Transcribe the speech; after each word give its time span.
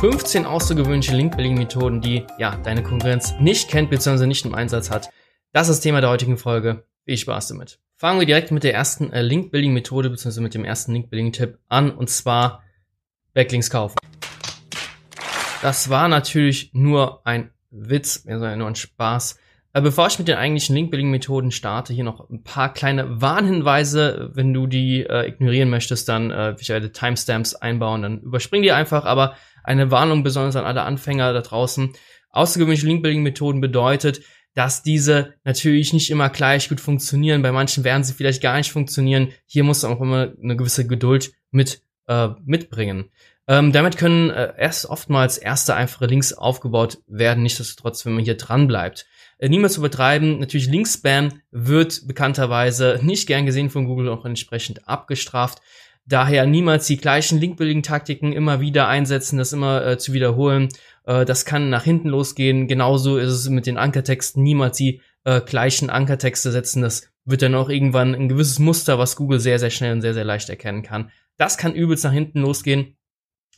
15 0.00 0.44
außergewöhnliche 0.44 1.16
Link-Building-Methoden, 1.16 2.02
die 2.02 2.26
ja 2.36 2.54
deine 2.56 2.82
Konkurrenz 2.82 3.34
nicht 3.40 3.70
kennt 3.70 3.88
bzw. 3.88 4.26
nicht 4.26 4.44
im 4.44 4.54
Einsatz 4.54 4.90
hat. 4.90 5.08
Das 5.54 5.70
ist 5.70 5.76
das 5.76 5.80
Thema 5.80 6.02
der 6.02 6.10
heutigen 6.10 6.36
Folge. 6.36 6.84
Viel 7.06 7.16
Spaß 7.16 7.48
damit. 7.48 7.78
Fangen 7.96 8.20
wir 8.20 8.26
direkt 8.26 8.50
mit 8.50 8.62
der 8.62 8.74
ersten 8.74 9.10
äh, 9.10 9.22
Link-Building-Methode 9.22 10.10
bzw. 10.10 10.42
mit 10.42 10.52
dem 10.52 10.66
ersten 10.66 10.92
Link-Building-Tipp 10.92 11.58
an 11.68 11.90
und 11.90 12.10
zwar 12.10 12.62
Backlinks 13.32 13.70
kaufen. 13.70 13.96
Das 15.62 15.88
war 15.88 16.08
natürlich 16.08 16.74
nur 16.74 17.26
ein 17.26 17.50
Witz, 17.70 18.26
also 18.28 18.54
nur 18.54 18.68
ein 18.68 18.74
Spaß. 18.74 19.38
Äh, 19.76 19.80
bevor 19.80 20.08
ich 20.08 20.18
mit 20.18 20.28
den 20.28 20.36
eigentlichen 20.36 20.74
Link-Building-Methoden 20.74 21.50
starte, 21.50 21.94
hier 21.94 22.04
noch 22.04 22.30
ein 22.30 22.42
paar 22.42 22.72
kleine 22.74 23.22
Warnhinweise. 23.22 24.30
Wenn 24.34 24.52
du 24.52 24.66
die 24.66 25.02
äh, 25.02 25.26
ignorieren 25.26 25.68
möchtest, 25.68 26.08
dann 26.08 26.30
äh, 26.30 26.54
ich 26.58 26.68
werde 26.68 26.92
Timestamps 26.92 27.54
einbauen, 27.54 28.02
dann 28.02 28.20
überspring 28.20 28.62
die 28.62 28.72
einfach. 28.72 29.06
Aber 29.06 29.36
eine 29.66 29.90
Warnung 29.90 30.22
besonders 30.22 30.56
an 30.56 30.64
alle 30.64 30.82
Anfänger 30.82 31.32
da 31.32 31.42
draußen. 31.42 31.92
Außergewöhnliche 32.30 32.86
Link-Building-Methoden 32.86 33.60
bedeutet, 33.60 34.20
dass 34.54 34.82
diese 34.82 35.34
natürlich 35.44 35.92
nicht 35.92 36.10
immer 36.10 36.30
gleich 36.30 36.68
gut 36.68 36.80
funktionieren. 36.80 37.42
Bei 37.42 37.52
manchen 37.52 37.84
werden 37.84 38.04
sie 38.04 38.14
vielleicht 38.14 38.42
gar 38.42 38.56
nicht 38.56 38.72
funktionieren. 38.72 39.28
Hier 39.44 39.64
musst 39.64 39.84
du 39.84 39.88
auch 39.88 40.00
immer 40.00 40.32
eine 40.42 40.56
gewisse 40.56 40.86
Geduld 40.86 41.32
mit 41.50 41.82
äh, 42.08 42.28
mitbringen. 42.44 43.10
Ähm, 43.48 43.72
damit 43.72 43.96
können 43.96 44.30
äh, 44.30 44.54
erst 44.58 44.86
oftmals 44.86 45.38
erste 45.38 45.74
einfache 45.74 46.06
Links 46.06 46.32
aufgebaut 46.32 46.98
werden, 47.06 47.42
nichtsdestotrotz, 47.42 48.04
wenn 48.04 48.14
man 48.14 48.24
hier 48.24 48.36
dran 48.36 48.66
bleibt. 48.66 49.06
Äh, 49.38 49.48
niemals 49.48 49.76
übertreiben. 49.76 50.40
Natürlich 50.40 50.68
Linkspam 50.68 51.40
wird 51.50 52.06
bekannterweise 52.06 52.98
nicht 53.02 53.26
gern 53.26 53.46
gesehen 53.46 53.70
von 53.70 53.84
Google 53.84 54.08
und 54.08 54.18
auch 54.18 54.24
entsprechend 54.24 54.88
abgestraft. 54.88 55.60
Daher 56.08 56.46
niemals 56.46 56.86
die 56.86 56.98
gleichen 56.98 57.40
Link-Building-Taktiken 57.40 58.32
immer 58.32 58.60
wieder 58.60 58.86
einsetzen, 58.86 59.38
das 59.38 59.52
immer 59.52 59.84
äh, 59.84 59.98
zu 59.98 60.12
wiederholen. 60.12 60.68
Äh, 61.04 61.24
das 61.24 61.44
kann 61.44 61.68
nach 61.68 61.82
hinten 61.82 62.08
losgehen. 62.08 62.68
Genauso 62.68 63.18
ist 63.18 63.32
es 63.32 63.48
mit 63.48 63.66
den 63.66 63.76
Ankertexten. 63.76 64.42
Niemals 64.42 64.76
die 64.76 65.00
äh, 65.24 65.40
gleichen 65.40 65.90
Ankertexte 65.90 66.52
setzen. 66.52 66.82
Das 66.82 67.10
wird 67.24 67.42
dann 67.42 67.56
auch 67.56 67.68
irgendwann 67.68 68.14
ein 68.14 68.28
gewisses 68.28 68.60
Muster, 68.60 68.98
was 68.98 69.16
Google 69.16 69.40
sehr, 69.40 69.58
sehr 69.58 69.70
schnell 69.70 69.92
und 69.92 70.00
sehr, 70.00 70.14
sehr 70.14 70.24
leicht 70.24 70.48
erkennen 70.48 70.82
kann. 70.82 71.10
Das 71.36 71.58
kann 71.58 71.74
übelst 71.74 72.04
nach 72.04 72.12
hinten 72.12 72.40
losgehen. 72.40 72.96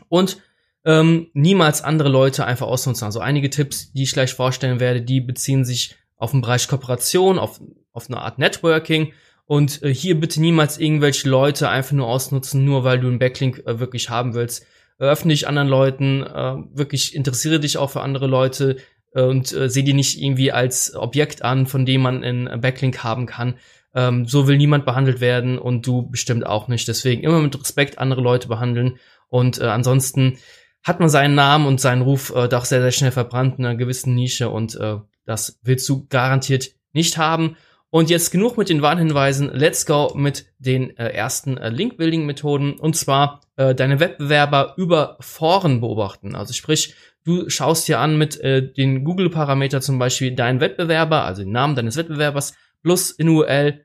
Und 0.08 0.38
ähm, 0.84 1.28
niemals 1.34 1.82
andere 1.82 2.08
Leute 2.08 2.46
einfach 2.46 2.66
ausnutzen. 2.66 3.04
Also 3.04 3.20
einige 3.20 3.50
Tipps, 3.50 3.92
die 3.92 4.04
ich 4.04 4.12
gleich 4.12 4.32
vorstellen 4.32 4.80
werde, 4.80 5.02
die 5.02 5.20
beziehen 5.20 5.66
sich 5.66 5.96
auf 6.16 6.30
den 6.30 6.40
Bereich 6.40 6.66
Kooperation, 6.66 7.38
auf, 7.38 7.60
auf 7.92 8.08
eine 8.08 8.22
Art 8.22 8.38
Networking. 8.38 9.12
Und 9.48 9.82
äh, 9.82 9.92
hier 9.92 10.20
bitte 10.20 10.42
niemals 10.42 10.78
irgendwelche 10.78 11.26
Leute 11.26 11.70
einfach 11.70 11.92
nur 11.92 12.06
ausnutzen, 12.06 12.66
nur 12.66 12.84
weil 12.84 13.00
du 13.00 13.08
einen 13.08 13.18
Backlink 13.18 13.62
äh, 13.64 13.80
wirklich 13.80 14.10
haben 14.10 14.34
willst. 14.34 14.66
Öffne 14.98 15.32
dich 15.32 15.48
anderen 15.48 15.68
Leuten, 15.68 16.22
äh, 16.22 16.56
wirklich 16.74 17.14
interessiere 17.14 17.58
dich 17.58 17.78
auch 17.78 17.88
für 17.90 18.02
andere 18.02 18.26
Leute 18.26 18.76
äh, 19.14 19.22
und 19.22 19.50
äh, 19.54 19.70
sehe 19.70 19.84
die 19.84 19.94
nicht 19.94 20.20
irgendwie 20.20 20.52
als 20.52 20.94
Objekt 20.94 21.40
an, 21.42 21.66
von 21.66 21.86
dem 21.86 22.02
man 22.02 22.22
einen 22.22 22.60
Backlink 22.60 23.02
haben 23.02 23.24
kann. 23.24 23.54
Ähm, 23.94 24.26
so 24.26 24.46
will 24.46 24.58
niemand 24.58 24.84
behandelt 24.84 25.22
werden 25.22 25.58
und 25.58 25.86
du 25.86 26.10
bestimmt 26.10 26.44
auch 26.44 26.68
nicht. 26.68 26.86
Deswegen 26.86 27.22
immer 27.22 27.40
mit 27.40 27.58
Respekt 27.58 27.96
andere 27.98 28.20
Leute 28.20 28.48
behandeln. 28.48 28.98
Und 29.28 29.62
äh, 29.62 29.64
ansonsten 29.64 30.36
hat 30.84 31.00
man 31.00 31.08
seinen 31.08 31.34
Namen 31.34 31.66
und 31.66 31.80
seinen 31.80 32.02
Ruf 32.02 32.34
äh, 32.36 32.48
doch 32.48 32.66
sehr, 32.66 32.82
sehr 32.82 32.92
schnell 32.92 33.12
verbrannt 33.12 33.58
in 33.58 33.64
einer 33.64 33.78
gewissen 33.78 34.14
Nische 34.14 34.50
und 34.50 34.74
äh, 34.74 34.96
das 35.24 35.58
willst 35.62 35.88
du 35.88 36.06
garantiert 36.10 36.72
nicht 36.92 37.16
haben. 37.16 37.56
Und 37.90 38.10
jetzt 38.10 38.30
genug 38.30 38.58
mit 38.58 38.68
den 38.68 38.82
Warnhinweisen. 38.82 39.50
Let's 39.52 39.86
go 39.86 40.12
mit 40.14 40.46
den 40.58 40.96
äh, 40.98 41.08
ersten 41.08 41.56
äh, 41.56 41.70
Link-Building-Methoden. 41.70 42.78
Und 42.78 42.96
zwar 42.96 43.40
äh, 43.56 43.74
deine 43.74 43.98
Wettbewerber 43.98 44.74
über 44.76 45.16
Foren 45.20 45.80
beobachten. 45.80 46.34
Also 46.34 46.52
sprich, 46.52 46.94
du 47.24 47.48
schaust 47.48 47.88
dir 47.88 47.98
an 47.98 48.18
mit 48.18 48.38
äh, 48.40 48.72
den 48.72 49.04
Google-Parameter 49.04 49.80
zum 49.80 49.98
Beispiel 49.98 50.34
deinen 50.34 50.60
Wettbewerber, 50.60 51.24
also 51.24 51.42
den 51.42 51.52
Namen 51.52 51.76
deines 51.76 51.96
Wettbewerbers, 51.96 52.54
plus 52.82 53.10
in 53.10 53.30
URL 53.30 53.84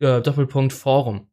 äh, 0.00 0.22
Doppelpunkt 0.22 0.72
Forum. 0.72 1.28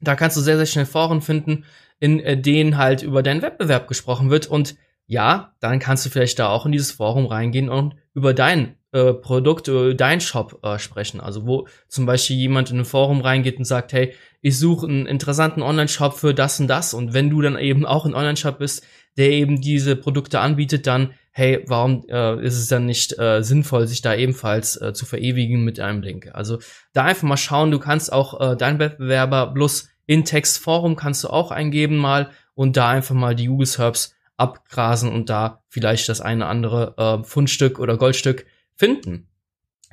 Da 0.00 0.16
kannst 0.16 0.36
du 0.36 0.42
sehr, 0.42 0.56
sehr 0.56 0.66
schnell 0.66 0.86
Foren 0.86 1.22
finden, 1.22 1.64
in 1.98 2.20
äh, 2.20 2.38
denen 2.38 2.76
halt 2.76 3.02
über 3.02 3.22
deinen 3.22 3.40
Wettbewerb 3.40 3.88
gesprochen 3.88 4.30
wird. 4.30 4.46
Und 4.46 4.76
ja, 5.06 5.54
dann 5.60 5.78
kannst 5.78 6.04
du 6.04 6.10
vielleicht 6.10 6.38
da 6.38 6.48
auch 6.48 6.66
in 6.66 6.72
dieses 6.72 6.92
Forum 6.92 7.26
reingehen 7.26 7.70
und 7.70 7.94
über 8.14 8.34
dein 8.34 8.76
äh, 8.94 9.12
Produkt, 9.12 9.68
äh, 9.68 9.94
dein 9.94 10.20
Shop 10.20 10.60
äh, 10.62 10.78
sprechen. 10.78 11.20
Also 11.20 11.46
wo 11.46 11.66
zum 11.88 12.06
Beispiel 12.06 12.36
jemand 12.36 12.70
in 12.70 12.78
ein 12.78 12.84
Forum 12.84 13.20
reingeht 13.20 13.58
und 13.58 13.64
sagt, 13.64 13.92
hey, 13.92 14.14
ich 14.40 14.58
suche 14.58 14.86
einen 14.86 15.06
interessanten 15.06 15.62
Online-Shop 15.62 16.14
für 16.14 16.32
das 16.32 16.60
und 16.60 16.68
das. 16.68 16.94
Und 16.94 17.12
wenn 17.12 17.30
du 17.30 17.42
dann 17.42 17.58
eben 17.58 17.84
auch 17.84 18.06
ein 18.06 18.14
Online-Shop 18.14 18.58
bist, 18.58 18.84
der 19.16 19.30
eben 19.30 19.60
diese 19.60 19.96
Produkte 19.96 20.40
anbietet, 20.40 20.86
dann, 20.86 21.14
hey, 21.32 21.64
warum 21.66 22.04
äh, 22.08 22.44
ist 22.44 22.58
es 22.58 22.68
dann 22.68 22.86
nicht 22.86 23.18
äh, 23.18 23.42
sinnvoll, 23.42 23.86
sich 23.86 24.00
da 24.00 24.14
ebenfalls 24.14 24.80
äh, 24.80 24.92
zu 24.92 25.06
verewigen 25.06 25.64
mit 25.64 25.80
einem 25.80 26.02
Link? 26.02 26.30
Also 26.32 26.58
da 26.92 27.04
einfach 27.04 27.26
mal 27.26 27.36
schauen, 27.36 27.70
du 27.70 27.78
kannst 27.78 28.12
auch 28.12 28.40
äh, 28.40 28.56
deinen 28.56 28.78
Wettbewerber 28.78 29.48
bloß 29.48 29.88
in 30.06 30.24
Text 30.24 30.58
Forum 30.58 30.96
kannst 30.96 31.24
du 31.24 31.28
auch 31.28 31.50
eingeben 31.50 31.96
mal 31.96 32.30
und 32.54 32.76
da 32.76 32.90
einfach 32.90 33.14
mal 33.14 33.34
die 33.34 33.46
Google 33.46 33.66
Serbs 33.66 34.14
abgrasen 34.36 35.10
und 35.10 35.30
da 35.30 35.62
vielleicht 35.68 36.08
das 36.08 36.20
eine 36.20 36.46
andere 36.46 36.94
äh, 36.96 37.24
Fundstück 37.24 37.78
oder 37.78 37.96
Goldstück 37.96 38.46
finden. 38.76 39.28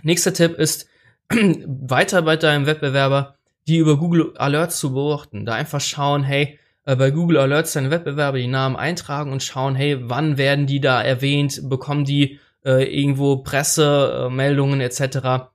Nächster 0.03 0.34
Tipp 0.34 0.58
ist, 0.58 0.88
weiter 1.30 2.22
bei 2.22 2.36
deinem 2.36 2.66
Wettbewerber, 2.66 3.36
die 3.68 3.78
über 3.78 3.97
Google 3.97 4.34
Alerts 4.38 4.80
zu 4.80 4.94
beobachten. 4.94 5.46
Da 5.46 5.53
einfach 5.53 5.81
schauen, 5.81 6.24
hey, 6.24 6.59
äh, 6.86 6.96
bei 6.96 7.12
Google 7.12 7.38
Alerts 7.38 7.74
deine 7.74 7.91
Wettbewerber 7.91 8.38
die 8.38 8.47
Namen 8.47 8.75
eintragen 8.75 9.31
und 9.31 9.44
schauen, 9.44 9.75
hey, 9.75 9.97
wann 10.02 10.38
werden 10.38 10.66
die 10.66 10.81
da 10.81 11.02
erwähnt, 11.02 11.70
bekommen 11.70 12.06
die 12.06 12.40
äh, 12.66 12.84
irgendwo 12.84 13.38
Pressemeldungen 13.38 14.81
äh, 14.81 14.86
etc. 14.86 15.52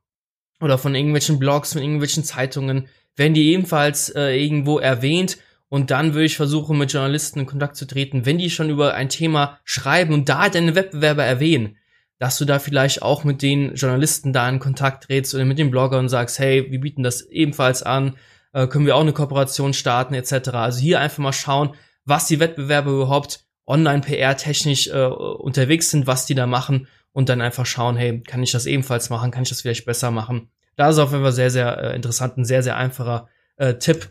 oder 0.60 0.78
von 0.78 0.94
irgendwelchen 0.94 1.38
Blogs, 1.38 1.72
von 1.72 1.82
irgendwelchen 1.82 2.24
Zeitungen, 2.24 2.88
werden 3.16 3.34
die 3.34 3.52
ebenfalls 3.52 4.10
äh, 4.10 4.36
irgendwo 4.36 4.78
erwähnt 4.78 5.38
und 5.68 5.90
dann 5.90 6.14
würde 6.14 6.26
ich 6.26 6.36
versuchen, 6.36 6.78
mit 6.78 6.92
Journalisten 6.92 7.40
in 7.40 7.46
Kontakt 7.46 7.76
zu 7.76 7.86
treten, 7.86 8.24
wenn 8.24 8.38
die 8.38 8.50
schon 8.50 8.70
über 8.70 8.94
ein 8.94 9.08
Thema 9.08 9.58
schreiben 9.64 10.14
und 10.14 10.28
da 10.28 10.48
deine 10.48 10.74
Wettbewerber 10.74 11.24
erwähnen, 11.24 11.76
dass 12.18 12.38
du 12.38 12.44
da 12.44 12.58
vielleicht 12.58 13.02
auch 13.02 13.24
mit 13.24 13.42
den 13.42 13.74
Journalisten 13.74 14.32
da 14.32 14.48
in 14.48 14.58
Kontakt 14.58 15.04
trittst 15.04 15.34
oder 15.34 15.44
mit 15.44 15.58
dem 15.58 15.70
Blogger 15.70 15.98
und 15.98 16.08
sagst, 16.08 16.38
hey, 16.38 16.70
wir 16.70 16.80
bieten 16.80 17.02
das 17.02 17.22
ebenfalls 17.22 17.82
an, 17.82 18.16
äh, 18.52 18.66
können 18.66 18.86
wir 18.86 18.96
auch 18.96 19.00
eine 19.00 19.12
Kooperation 19.12 19.74
starten 19.74 20.14
etc. 20.14 20.50
Also 20.50 20.80
hier 20.80 21.00
einfach 21.00 21.18
mal 21.18 21.32
schauen, 21.32 21.74
was 22.04 22.26
die 22.26 22.40
Wettbewerber 22.40 22.90
überhaupt 22.90 23.44
online 23.66 24.00
PR 24.00 24.36
technisch 24.36 24.88
äh, 24.88 25.04
unterwegs 25.04 25.90
sind, 25.90 26.06
was 26.06 26.26
die 26.26 26.34
da 26.34 26.46
machen 26.46 26.88
und 27.12 27.28
dann 27.28 27.40
einfach 27.40 27.66
schauen, 27.66 27.96
hey, 27.96 28.20
kann 28.22 28.42
ich 28.42 28.52
das 28.52 28.66
ebenfalls 28.66 29.10
machen, 29.10 29.30
kann 29.30 29.42
ich 29.42 29.48
das 29.48 29.62
vielleicht 29.62 29.86
besser 29.86 30.10
machen 30.10 30.48
da 30.76 30.90
ist 30.90 30.98
auf 30.98 31.10
jeden 31.10 31.22
Fall 31.22 31.32
sehr, 31.32 31.50
sehr 31.50 31.78
äh, 31.78 31.96
interessant, 31.96 32.36
ein 32.36 32.44
sehr, 32.44 32.62
sehr 32.62 32.76
einfacher 32.76 33.28
äh, 33.56 33.74
Tipp. 33.74 34.10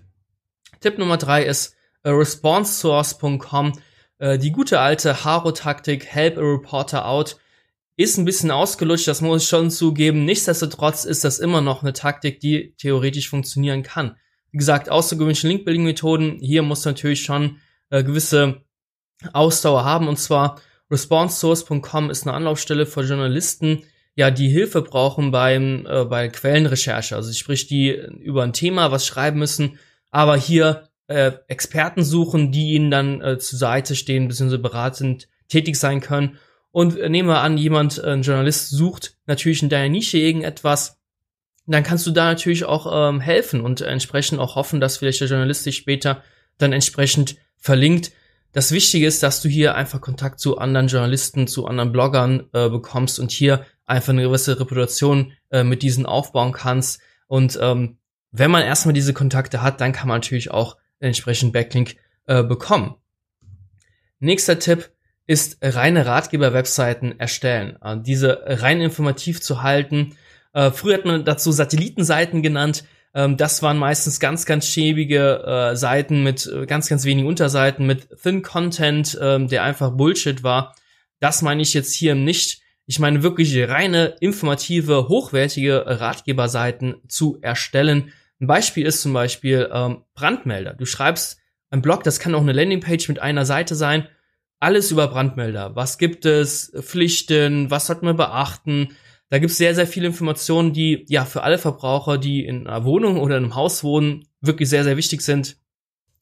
Tipp 0.82 0.98
Nummer 0.98 1.18
drei 1.18 1.44
ist 1.44 1.76
äh, 2.04 2.10
responsesource.com. 2.10 3.80
Äh, 4.18 4.40
die 4.40 4.52
gute 4.52 4.80
alte 4.80 5.24
Haro-Taktik, 5.24 6.06
help 6.06 6.38
a 6.38 6.42
reporter 6.42 7.08
out, 7.08 7.38
ist 7.97 8.17
ein 8.17 8.25
bisschen 8.25 8.51
ausgelutscht, 8.51 9.07
das 9.07 9.22
muss 9.22 9.44
ich 9.44 9.50
schon 9.50 9.72
zugeben. 9.72 10.25
Nichtsdestotrotz 10.25 11.06
ist 11.06 11.23
das 11.23 11.39
immer 11.39 11.61
noch 11.61 11.81
eine 11.81 11.94
Taktik, 11.94 12.39
die 12.39 12.73
theoretisch 12.78 13.29
funktionieren 13.29 13.83
kann. 13.83 14.17
Wie 14.51 14.57
gesagt, 14.57 14.89
außergewöhnliche 14.89 15.47
Link-Building-Methoden, 15.47 16.39
hier 16.41 16.61
muss 16.61 16.85
natürlich 16.85 17.23
schon 17.23 17.57
äh, 17.89 18.03
gewisse 18.03 18.61
Ausdauer 19.33 19.85
haben. 19.85 20.07
Und 20.07 20.17
zwar 20.17 20.61
responsesource.com 20.91 22.09
ist 22.09 22.28
eine 22.28 22.35
Anlaufstelle 22.35 22.85
für 22.85 23.03
Journalisten, 23.03 23.83
ja 24.16 24.31
die 24.31 24.50
Hilfe 24.50 24.81
brauchen 24.81 25.31
beim 25.31 25.85
äh, 25.88 26.06
bei 26.06 26.29
Quellenrecherche, 26.29 27.16
also 27.16 27.31
sprich 27.33 27.67
die 27.67 27.89
über 27.89 28.44
ein 28.44 28.53
Thema 28.53 28.91
was 28.91 29.06
schreiben 29.06 29.39
müssen, 29.39 29.77
aber 30.12 30.38
hier 30.38 30.89
äh, 31.07 31.33
Experten 31.48 32.03
suchen, 32.03 32.51
die 32.51 32.74
ihnen 32.74 32.91
dann 32.91 33.21
äh, 33.21 33.38
zur 33.38 33.59
Seite 33.59 33.95
stehen 33.95 34.27
bzw. 34.27 34.57
beratend 34.57 35.27
tätig 35.50 35.75
sein 35.75 36.01
können. 36.01 36.38
Und 36.75 37.00
äh, 37.00 37.07
nehmen 37.07 37.30
wir 37.30 37.39
an, 37.39 37.57
jemand, 37.57 38.00
äh, 38.00 38.12
ein 38.12 38.22
Journalist 38.22 38.69
sucht 38.69 39.16
natürlich 39.27 39.63
in 39.63 39.69
deiner 39.69 39.88
Nische 39.88 40.18
irgendetwas, 40.18 41.00
dann 41.66 41.83
kannst 41.83 42.06
du 42.06 42.12
da 42.12 42.25
natürlich 42.25 42.66
auch 42.66 43.10
ähm, 43.10 43.22
helfen 43.22 43.62
und 43.62 43.80
entsprechend 43.80 44.39
auch 44.39 44.56
hoffen, 44.57 44.81
dass 44.81 44.98
vielleicht 44.98 45.22
der 45.22 45.30
Journalist 45.30 45.66
dich 45.66 45.77
später 45.77 46.22
dann 46.57 46.74
entsprechend 46.74 47.38
verlinkt. 47.56 48.12
Das 48.51 48.74
Wichtige 48.74 49.07
ist, 49.07 49.24
dass 49.24 49.42
du 49.42 49.48
hier 49.48 49.75
einfach 49.75 50.01
Kontakt 50.01 50.42
zu 50.42 50.57
anderen 50.57 50.88
Journalisten, 50.88 51.48
zu 51.48 51.66
anderen 51.66 51.94
Bloggern 51.94 52.50
äh, 52.51 52.68
bekommst 52.68 53.22
und 53.22 53.31
hier 53.31 53.66
einfach 53.86 54.12
eine 54.12 54.24
gewisse 54.24 54.60
Reputation 54.60 55.31
äh, 55.51 55.63
mit 55.63 55.81
diesen 55.81 56.06
aufbauen 56.06 56.51
kannst. 56.51 57.00
Und 57.27 57.57
ähm, 57.62 58.00
wenn 58.31 58.51
man 58.51 58.63
erstmal 58.63 58.94
diese 58.94 59.13
Kontakte 59.13 59.62
hat, 59.62 59.80
dann 59.80 59.94
kann 59.94 60.10
man 60.10 60.18
natürlich 60.18 60.51
auch 60.51 60.75
entsprechend 61.00 61.54
Backlink 61.54 61.95
äh, 62.25 62.44
bekommen. 62.44 62.95
Nächster 64.19 64.60
Tipp 64.60 64.92
ist 65.27 65.57
reine 65.62 66.06
Ratgeber-Webseiten 66.06 67.19
erstellen. 67.19 67.77
Äh, 67.81 67.98
diese 68.00 68.44
rein 68.45 68.81
informativ 68.81 69.42
zu 69.42 69.63
halten. 69.63 70.16
Äh, 70.54 70.72
früher 70.72 70.95
hat 70.95 71.06
man 71.06 71.25
dazu 71.25 71.51
Satellitenseiten 71.51 72.42
genannt. 72.42 72.83
Ähm, 73.13 73.38
das 73.38 73.63
waren 73.63 73.77
meistens 73.77 74.19
ganz, 74.19 74.45
ganz 74.45 74.68
schäbige 74.68 75.44
äh, 75.44 75.75
Seiten 75.75 76.24
mit 76.24 76.50
ganz, 76.68 76.88
ganz 76.88 77.06
wenigen 77.06 77.27
Unterseiten, 77.27 77.86
mit 77.88 78.07
Thin 78.22 78.42
Content, 78.42 79.18
ähm, 79.22 79.48
der 79.48 79.63
einfach 79.63 79.92
Bullshit 79.92 80.44
war. 80.44 80.75
Das 81.19 81.42
meine 81.42 81.62
ich 81.62 81.74
jetzt 81.74 81.94
hier 81.94 82.13
nicht. 82.13 82.62
Ich 82.88 83.00
meine 83.00 83.24
wirklich 83.24 83.57
reine, 83.68 84.16
informative, 84.19 85.07
hochwertige 85.07 85.83
Ratgeberseiten 85.88 86.98
zu 87.07 87.39
erstellen. 87.42 88.12
Ein 88.39 88.48
Beispiel 88.48 88.86
ist 88.86 89.01
zum 89.01 89.13
Beispiel 89.13 89.69
ähm, 89.74 90.04
Brandmelder. 90.13 90.74
Du 90.74 90.86
schreibst 90.86 91.39
ein 91.72 91.81
Blog, 91.81 92.04
das 92.04 92.19
kann 92.19 92.36
auch 92.36 92.42
eine 92.42 92.51
Landingpage 92.51 93.07
mit 93.07 93.19
einer 93.19 93.45
Seite 93.45 93.74
sein. 93.74 94.07
Alles 94.65 94.89
über 94.89 95.07
Brandmelder. 95.09 95.75
Was 95.75 96.00
gibt 96.00 96.25
es? 96.25 96.73
Pflichten? 96.81 97.69
Was 97.69 97.85
sollte 97.85 98.03
man 98.03 98.17
beachten? 98.17 98.95
Da 99.29 99.38
gibt 99.38 99.51
es 99.51 99.59
sehr, 99.59 99.75
sehr 99.75 99.85
viele 99.85 100.07
Informationen, 100.07 100.73
die 100.73 101.06
ja 101.07 101.23
für 101.23 101.44
alle 101.44 101.59
Verbraucher, 101.59 102.17
die 102.17 102.44
in 102.44 102.65
einer 102.65 102.83
Wohnung 102.83 103.19
oder 103.19 103.38
in 103.38 103.44
einem 103.44 103.53
Haus 103.53 103.83
wohnen, 103.83 104.27
wirklich 104.41 104.67
sehr, 104.67 104.83
sehr 104.83 104.97
wichtig 104.97 105.21
sind. 105.21 105.57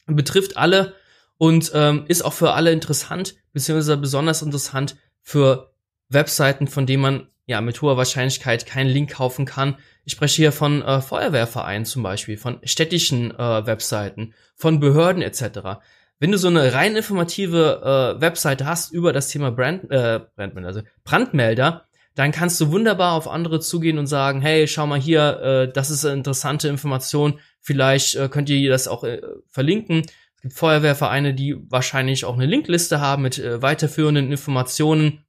Betrifft 0.08 0.58
alle 0.58 0.94
und 1.38 1.72
ähm, 1.74 2.04
ist 2.10 2.26
auch 2.26 2.34
für 2.34 2.52
alle 2.52 2.74
interessant, 2.74 3.36
beziehungsweise 3.54 3.96
besonders 3.96 4.42
interessant 4.42 4.98
für 5.22 5.72
Webseiten, 6.10 6.68
von 6.68 6.86
denen 6.86 7.02
man 7.02 7.28
ja 7.46 7.62
mit 7.62 7.82
hoher 7.82 7.96
Wahrscheinlichkeit 7.96 8.66
keinen 8.66 8.90
Link 8.90 9.12
kaufen 9.12 9.46
kann. 9.46 9.78
Ich 10.04 10.12
spreche 10.12 10.36
hier 10.36 10.52
von 10.52 10.82
äh, 10.82 11.00
Feuerwehrvereinen 11.00 11.86
zum 11.86 12.04
Beispiel, 12.04 12.36
von 12.36 12.60
städtischen 12.66 13.32
äh, 13.32 13.66
Webseiten, 13.66 14.34
von 14.54 14.82
Behörden 14.82 15.22
etc. 15.22 15.80
Wenn 16.24 16.32
du 16.32 16.38
so 16.38 16.48
eine 16.48 16.74
rein 16.74 16.96
informative 16.96 18.16
äh, 18.16 18.22
Webseite 18.22 18.66
hast 18.66 18.94
über 18.94 19.12
das 19.12 19.28
Thema 19.28 19.52
Brand, 19.52 19.92
äh, 19.92 20.22
Brandmelder, 20.38 20.68
also 20.70 20.82
Brandmelder, 21.04 21.86
dann 22.16 22.32
kannst 22.32 22.62
du 22.62 22.72
wunderbar 22.72 23.12
auf 23.12 23.28
andere 23.28 23.60
zugehen 23.60 23.98
und 23.98 24.08
sagen, 24.08 24.40
hey, 24.40 24.66
schau 24.70 24.88
mal 24.88 25.02
hier, 25.02 25.42
äh, 25.42 25.74
das 25.74 25.90
ist 25.90 26.06
eine 26.06 26.14
interessante 26.14 26.70
Information, 26.70 27.42
vielleicht 27.60 28.16
äh, 28.16 28.30
könnt 28.30 28.50
ihr 28.50 28.70
das 28.70 28.88
auch 28.88 29.04
äh, 29.04 29.22
verlinken. 29.50 30.04
Es 30.38 30.42
gibt 30.44 30.54
Feuerwehrvereine, 30.54 31.34
die 31.34 31.58
wahrscheinlich 31.70 32.24
auch 32.24 32.36
eine 32.36 32.46
Linkliste 32.46 33.02
haben 33.02 33.24
mit 33.24 33.38
äh, 33.40 33.62
weiterführenden 33.62 34.32
Informationen, 34.32 35.26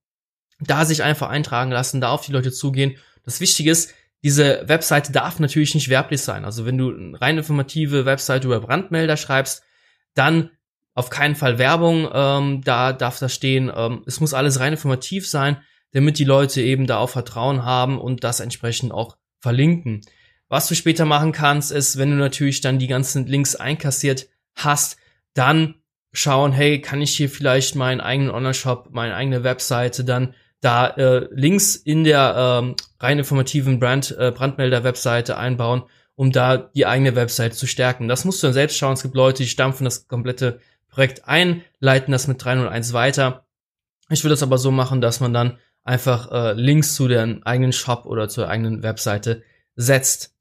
da 0.61 0.85
sich 0.85 1.03
einfach 1.03 1.29
eintragen 1.29 1.73
lassen, 1.73 2.01
da 2.01 2.11
auf 2.11 2.25
die 2.25 2.31
Leute 2.31 2.53
zugehen. 2.53 2.99
Das 3.25 3.41
Wichtige 3.41 3.73
ist, 3.73 3.93
diese 4.23 4.63
Webseite 4.69 5.11
darf 5.11 5.41
natürlich 5.41 5.75
nicht 5.75 5.89
werblich 5.89 6.23
sein. 6.23 6.45
Also 6.45 6.65
wenn 6.67 6.79
du 6.79 6.95
eine 6.95 7.21
rein 7.21 7.39
informative 7.39 8.07
Webseite 8.07 8.47
über 8.47 8.61
Brandmelder 8.61 9.17
schreibst, 9.17 9.65
dann 10.15 10.51
auf 10.95 11.11
keinen 11.11 11.35
Fall 11.35 11.59
Werbung, 11.59 12.09
ähm, 12.13 12.63
da 12.65 12.93
darf 12.93 13.19
das 13.19 13.35
stehen. 13.35 13.71
Ähm, 13.75 14.03
es 14.07 14.21
muss 14.21 14.35
alles 14.35 14.61
rein 14.61 14.73
informativ 14.73 15.29
sein 15.29 15.59
damit 15.95 16.19
die 16.19 16.25
Leute 16.25 16.61
eben 16.61 16.87
da 16.87 16.99
auch 16.99 17.09
Vertrauen 17.09 17.65
haben 17.65 17.99
und 17.99 18.25
das 18.25 18.41
entsprechend 18.41 18.93
auch 18.93 19.17
verlinken. 19.41 20.03
Was 20.49 20.67
du 20.69 20.75
später 20.75 21.05
machen 21.07 21.33
kannst, 21.33 21.73
ist, 21.73 21.97
wenn 21.97 22.11
du 22.11 22.17
natürlich 22.17 22.61
dann 22.61 22.79
die 22.79 22.89
ganzen 22.89 23.27
Links 23.27 23.55
einkassiert 23.55 24.29
hast, 24.57 24.99
dann 25.35 25.77
schauen, 26.13 26.53
hey, 26.53 26.81
kann 26.81 27.01
ich 27.01 27.17
hier 27.17 27.31
vielleicht 27.31 27.77
meinen 27.77 28.01
eigenen 28.01 28.31
Online-Shop, 28.31 28.89
meine 28.91 29.15
eigene 29.15 29.45
Webseite 29.45 30.05
dann 30.05 30.35
da 30.61 30.89
äh, 30.89 31.29
Links 31.31 31.77
in 31.77 32.05
der 32.05 32.35
ähm, 32.37 32.75
rein 32.99 33.19
informativen 33.19 33.79
Brand, 33.79 34.17
äh, 34.19 34.33
Brandmelder-Webseite 34.33 35.37
einbauen, 35.37 35.85
um 36.17 36.33
da 36.33 36.57
die 36.57 36.87
eigene 36.87 37.15
Webseite 37.15 37.57
zu 37.57 37.67
stärken. 37.67 38.09
Das 38.09 38.25
musst 38.25 38.43
du 38.43 38.47
dann 38.49 38.55
selbst 38.55 38.79
schauen. 38.79 38.95
Es 38.95 39.03
gibt 39.03 39.15
Leute, 39.15 39.43
die 39.43 39.49
stampfen 39.49 39.85
das 39.85 40.09
komplette 40.09 40.61
Projekt 40.95 41.27
ein, 41.27 41.63
leiten 41.81 42.13
das 42.13 42.29
mit 42.29 42.43
301 42.43 42.93
weiter. 42.93 43.47
Ich 44.11 44.23
würde 44.23 44.35
das 44.35 44.43
aber 44.43 44.59
so 44.59 44.71
machen, 44.71 45.01
dass 45.01 45.21
man 45.21 45.33
dann 45.33 45.59
einfach 45.83 46.31
äh, 46.31 46.53
Links 46.53 46.95
zu 46.95 47.09
dem 47.09 47.43
eigenen 47.45 47.73
Shop 47.73 48.07
oder 48.07 48.29
zur 48.29 48.49
eigenen 48.49 48.83
Webseite 48.83 49.43
setzt. 49.77 50.35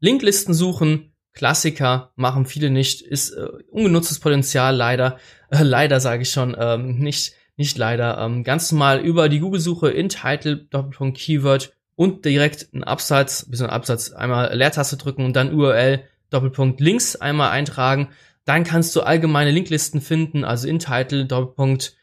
Linklisten 0.00 0.54
suchen, 0.54 1.14
Klassiker, 1.32 2.12
machen 2.16 2.46
viele 2.46 2.70
nicht, 2.70 3.02
ist 3.02 3.30
äh, 3.30 3.48
ungenutztes 3.70 4.20
Potenzial 4.20 4.74
leider, 4.74 5.18
äh, 5.50 5.62
leider 5.62 6.00
sage 6.00 6.22
ich 6.22 6.30
schon, 6.30 6.56
ähm, 6.58 6.98
nicht, 6.98 7.34
nicht 7.56 7.76
leider, 7.76 8.18
ähm, 8.18 8.44
ganz 8.44 8.72
normal 8.72 9.00
über 9.00 9.28
die 9.28 9.40
Google-Suche 9.40 9.90
in 9.90 10.08
Title, 10.08 10.56
Doppelpunkt 10.70 11.18
Keyword 11.18 11.72
und 11.96 12.24
direkt 12.24 12.68
einen 12.72 12.84
Absatz, 12.84 13.46
bis 13.48 13.60
ein 13.60 13.70
Absatz 13.70 14.12
einmal 14.12 14.54
Leertaste 14.54 14.96
drücken 14.96 15.24
und 15.24 15.34
dann 15.34 15.52
URL, 15.52 16.04
Doppelpunkt 16.30 16.80
Links 16.80 17.16
einmal 17.16 17.50
eintragen. 17.50 18.08
Dann 18.44 18.64
kannst 18.64 18.94
du 18.94 19.00
allgemeine 19.00 19.50
Linklisten 19.50 20.00
finden, 20.00 20.44
also 20.44 20.68
in 20.68 20.78
Title, 20.78 21.26
Doppelpunkt 21.26 21.96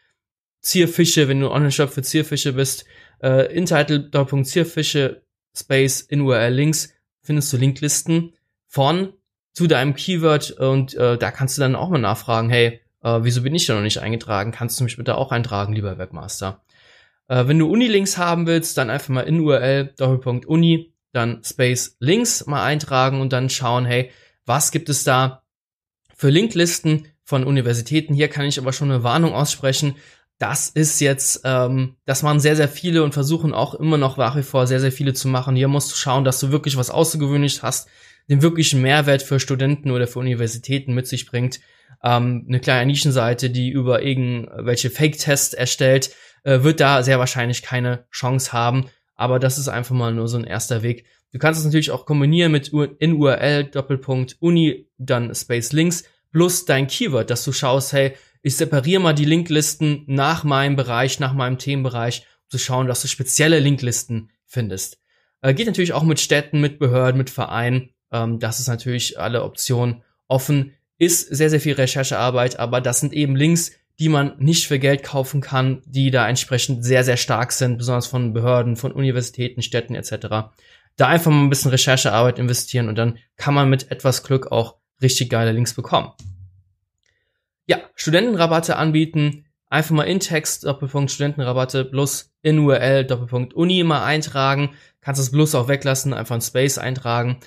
Zierfische, 0.61 1.27
wenn 1.27 1.39
du 1.39 1.51
Online-Shop 1.51 1.89
für 1.91 2.03
Zierfische 2.03 2.53
bist, 2.53 2.85
äh, 3.21 3.53
in 3.53 3.65
Title 3.65 4.09
Zierfische 4.43 5.23
Space 5.55 6.01
in 6.01 6.21
URL 6.21 6.53
Links 6.53 6.93
findest 7.21 7.51
du 7.51 7.57
Linklisten 7.57 8.33
von 8.67 9.13
zu 9.53 9.67
deinem 9.67 9.95
Keyword 9.95 10.51
und 10.51 10.93
äh, 10.95 11.17
da 11.17 11.31
kannst 11.31 11.57
du 11.57 11.61
dann 11.61 11.75
auch 11.75 11.89
mal 11.89 11.99
nachfragen, 11.99 12.49
hey, 12.49 12.81
äh, 13.03 13.19
wieso 13.21 13.43
bin 13.43 13.53
ich 13.53 13.65
da 13.65 13.75
noch 13.75 13.81
nicht 13.81 13.99
eingetragen? 13.99 14.51
Kannst 14.51 14.79
du 14.79 14.83
mich 14.83 14.97
bitte 14.97 15.15
auch 15.17 15.31
eintragen, 15.31 15.73
lieber 15.73 15.97
Webmaster? 15.97 16.63
Äh, 17.27 17.47
wenn 17.47 17.59
du 17.59 17.69
Uni-Links 17.69 18.17
haben 18.17 18.47
willst, 18.47 18.77
dann 18.77 18.89
einfach 18.89 19.09
mal 19.09 19.21
in 19.21 19.39
URL 19.39 19.93
Doppelpunkt 19.97 20.45
Uni, 20.45 20.93
dann 21.11 21.43
Space 21.43 21.97
Links 21.99 22.45
mal 22.45 22.63
eintragen 22.63 23.19
und 23.19 23.33
dann 23.33 23.49
schauen, 23.49 23.85
hey, 23.85 24.11
was 24.45 24.71
gibt 24.71 24.89
es 24.89 25.03
da 25.03 25.40
für 26.21 26.29
Linklisten 26.29 27.07
von 27.23 27.43
Universitäten? 27.43 28.13
Hier 28.13 28.27
kann 28.29 28.45
ich 28.45 28.59
aber 28.59 28.73
schon 28.73 28.91
eine 28.91 29.03
Warnung 29.03 29.33
aussprechen 29.33 29.95
das 30.41 30.69
ist 30.69 30.99
jetzt, 31.01 31.41
ähm, 31.43 31.97
das 32.05 32.23
machen 32.23 32.39
sehr, 32.39 32.55
sehr 32.55 32.67
viele 32.67 33.03
und 33.03 33.13
versuchen 33.13 33.53
auch 33.53 33.75
immer 33.75 33.99
noch 33.99 34.17
nach 34.17 34.35
wie 34.35 34.41
vor 34.41 34.65
sehr, 34.65 34.79
sehr 34.79 34.91
viele 34.91 35.13
zu 35.13 35.27
machen. 35.27 35.55
Hier 35.55 35.67
musst 35.67 35.91
du 35.91 35.95
schauen, 35.95 36.23
dass 36.23 36.39
du 36.39 36.51
wirklich 36.51 36.77
was 36.77 36.89
Außergewöhnliches 36.89 37.61
hast, 37.61 37.87
den 38.27 38.41
wirklichen 38.41 38.81
Mehrwert 38.81 39.21
für 39.21 39.39
Studenten 39.39 39.91
oder 39.91 40.07
für 40.07 40.17
Universitäten 40.17 40.95
mit 40.95 41.05
sich 41.05 41.27
bringt. 41.27 41.59
Ähm, 42.03 42.45
eine 42.47 42.59
kleine 42.59 42.87
Nischenseite, 42.87 43.51
die 43.51 43.69
über 43.69 44.01
irgendwelche 44.01 44.89
Fake-Tests 44.89 45.53
erstellt, 45.53 46.15
äh, 46.43 46.63
wird 46.63 46.79
da 46.79 47.03
sehr 47.03 47.19
wahrscheinlich 47.19 47.61
keine 47.61 48.05
Chance 48.09 48.51
haben. 48.51 48.87
Aber 49.13 49.37
das 49.37 49.59
ist 49.59 49.67
einfach 49.67 49.93
mal 49.93 50.11
nur 50.11 50.27
so 50.27 50.39
ein 50.39 50.43
erster 50.43 50.81
Weg. 50.81 51.05
Du 51.31 51.39
kannst 51.39 51.59
es 51.59 51.65
natürlich 51.65 51.91
auch 51.91 52.05
kombinieren 52.05 52.51
mit 52.51 52.69
in 52.99 53.13
URL 53.13 53.65
Doppelpunkt 53.65 54.37
Uni, 54.39 54.87
dann 54.97 55.33
Space 55.33 55.71
Links 55.71 56.03
plus 56.31 56.65
dein 56.65 56.87
Keyword, 56.87 57.29
dass 57.29 57.43
du 57.43 57.51
schaust, 57.51 57.93
hey, 57.93 58.13
ich 58.41 58.55
separiere 58.55 59.01
mal 59.01 59.13
die 59.13 59.25
Linklisten 59.25 60.03
nach 60.07 60.43
meinem 60.43 60.75
Bereich, 60.75 61.19
nach 61.19 61.33
meinem 61.33 61.57
Themenbereich, 61.57 62.21
um 62.21 62.49
zu 62.49 62.57
schauen, 62.57 62.87
dass 62.87 63.01
du 63.01 63.07
spezielle 63.07 63.59
Linklisten 63.59 64.31
findest. 64.45 64.97
Äh, 65.41 65.53
geht 65.53 65.67
natürlich 65.67 65.93
auch 65.93 66.03
mit 66.03 66.19
Städten, 66.19 66.59
mit 66.59 66.79
Behörden, 66.79 67.17
mit 67.17 67.29
Vereinen. 67.29 67.89
Ähm, 68.11 68.39
das 68.39 68.59
ist 68.59 68.67
natürlich 68.67 69.19
alle 69.19 69.43
Optionen 69.43 70.03
offen. 70.27 70.73
Ist 70.97 71.33
sehr, 71.33 71.49
sehr 71.49 71.61
viel 71.61 71.73
Recherchearbeit, 71.73 72.59
aber 72.59 72.81
das 72.81 72.99
sind 72.99 73.13
eben 73.13 73.35
Links, 73.35 73.71
die 73.99 74.09
man 74.09 74.33
nicht 74.39 74.67
für 74.67 74.79
Geld 74.79 75.03
kaufen 75.03 75.41
kann, 75.41 75.81
die 75.85 76.09
da 76.09 76.27
entsprechend 76.27 76.83
sehr, 76.83 77.03
sehr 77.03 77.17
stark 77.17 77.51
sind, 77.51 77.77
besonders 77.77 78.07
von 78.07 78.33
Behörden, 78.33 78.75
von 78.75 78.91
Universitäten, 78.91 79.61
Städten 79.61 79.95
etc. 79.95 80.51
Da 81.01 81.07
einfach 81.07 81.31
mal 81.31 81.41
ein 81.41 81.49
bisschen 81.49 81.71
Recherchearbeit 81.71 82.39
investieren 82.39 82.87
und 82.89 82.95
dann 82.95 83.17
kann 83.35 83.53
man 83.53 83.69
mit 83.69 83.91
etwas 83.91 84.23
Glück 84.23 84.51
auch 84.51 84.75
richtig 85.01 85.29
geile 85.29 85.51
Links 85.51 85.73
bekommen 85.73 86.11
ja, 87.71 87.79
Studentenrabatte 87.95 88.75
anbieten. 88.75 89.45
Einfach 89.69 89.95
mal 89.95 90.03
in 90.03 90.19
Text, 90.19 90.65
Doppelpunkt 90.65 91.09
Studentenrabatte 91.09 91.85
plus 91.85 92.33
in 92.41 92.59
URL, 92.59 93.05
Doppelpunkt 93.05 93.53
Uni 93.53 93.83
mal 93.83 94.03
eintragen. 94.03 94.71
Kannst 94.99 95.21
das 95.21 95.31
bloß 95.31 95.55
auch 95.55 95.69
weglassen, 95.69 96.13
einfach 96.13 96.35
in 96.35 96.41
Space 96.41 96.77
eintragen. 96.77 97.39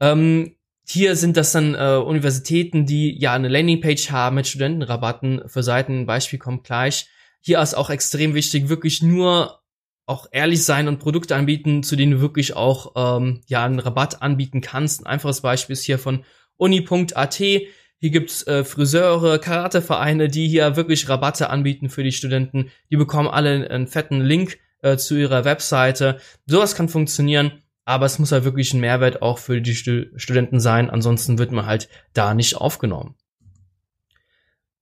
Ähm, 0.00 0.56
hier 0.86 1.16
sind 1.16 1.36
das 1.36 1.52
dann 1.52 1.74
äh, 1.74 2.02
Universitäten, 2.02 2.86
die 2.86 3.18
ja 3.20 3.34
eine 3.34 3.48
Landingpage 3.48 4.10
haben 4.10 4.36
mit 4.36 4.46
Studentenrabatten 4.46 5.42
für 5.46 5.62
Seiten. 5.62 6.00
Ein 6.00 6.06
Beispiel 6.06 6.38
kommt 6.38 6.64
gleich. 6.64 7.06
Hier 7.40 7.60
ist 7.60 7.74
auch 7.74 7.90
extrem 7.90 8.34
wichtig, 8.34 8.70
wirklich 8.70 9.02
nur 9.02 9.57
auch 10.08 10.26
ehrlich 10.32 10.64
sein 10.64 10.88
und 10.88 10.98
Produkte 10.98 11.36
anbieten, 11.36 11.82
zu 11.82 11.94
denen 11.94 12.12
du 12.12 12.20
wirklich 12.20 12.56
auch 12.56 12.92
ähm, 12.96 13.42
ja 13.46 13.64
einen 13.64 13.78
Rabatt 13.78 14.22
anbieten 14.22 14.60
kannst. 14.60 15.02
Ein 15.02 15.06
einfaches 15.06 15.42
Beispiel 15.42 15.74
ist 15.74 15.84
hier 15.84 15.98
von 15.98 16.24
uni.at. 16.56 17.34
Hier 17.34 18.10
gibt's 18.10 18.46
äh, 18.46 18.64
Friseure, 18.64 19.38
Karatevereine, 19.38 20.28
die 20.28 20.48
hier 20.48 20.76
wirklich 20.76 21.08
Rabatte 21.08 21.50
anbieten 21.50 21.90
für 21.90 22.02
die 22.02 22.12
Studenten. 22.12 22.70
Die 22.90 22.96
bekommen 22.96 23.28
alle 23.28 23.68
einen 23.68 23.86
fetten 23.86 24.22
Link 24.22 24.58
äh, 24.82 24.96
zu 24.96 25.14
ihrer 25.16 25.44
Webseite. 25.44 26.18
Sowas 26.46 26.74
kann 26.74 26.88
funktionieren, 26.88 27.52
aber 27.84 28.06
es 28.06 28.18
muss 28.18 28.32
halt 28.32 28.44
wirklich 28.44 28.72
ein 28.72 28.80
Mehrwert 28.80 29.20
auch 29.20 29.38
für 29.38 29.60
die 29.60 29.74
Stu 29.74 30.06
Studenten 30.16 30.58
sein. 30.58 30.88
Ansonsten 30.88 31.38
wird 31.38 31.52
man 31.52 31.66
halt 31.66 31.88
da 32.14 32.32
nicht 32.32 32.56
aufgenommen. 32.56 33.14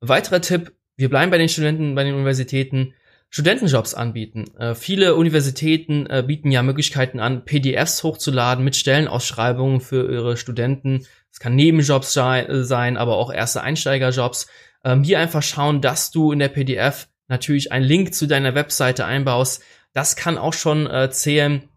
Weiterer 0.00 0.40
Tipp, 0.40 0.73
wir 0.97 1.09
bleiben 1.09 1.33
bei 1.33 1.38
den 1.38 1.49
Studenten, 1.49 1.97
bei 1.97 2.04
den 2.04 2.14
Universitäten. 2.14 2.95
Studentenjobs 3.37 3.93
anbieten. 3.93 4.47
Äh, 4.57 4.75
viele 4.75 5.14
Universitäten 5.14 6.07
äh, 6.07 6.25
bieten 6.26 6.50
ja 6.50 6.62
Möglichkeiten 6.62 7.21
an, 7.21 7.45
PDFs 7.45 8.02
hochzuladen 8.02 8.64
mit 8.64 8.76
Stellenausschreibungen 8.76 9.83
für 9.83 10.11
ihre 10.11 10.38
Studenten. 10.38 11.07
Es 11.31 11.38
kann 11.38 11.55
Nebenjobs 11.55 12.16
äh, 12.16 12.64
sein, 12.64 12.97
aber 12.97 13.19
auch 13.19 13.31
erste 13.31 13.61
Einsteigerjobs. 13.61 14.47
Ähm, 14.85 15.02
hier 15.02 15.19
einfach 15.19 15.43
schauen, 15.43 15.83
dass 15.83 16.11
du 16.11 16.33
in 16.33 16.38
der 16.38 16.49
PDF 16.49 17.09
natürlich 17.28 17.73
einen 17.73 17.85
Link 17.85 18.14
zu 18.14 18.26
deiner 18.26 18.55
Webseite 18.55 19.05
einbaust. 19.05 19.62
Das 19.93 20.16
kann 20.16 20.38
auch 20.38 20.55
schon 20.55 20.87
äh, 20.87 21.11
zählen. 21.11 21.69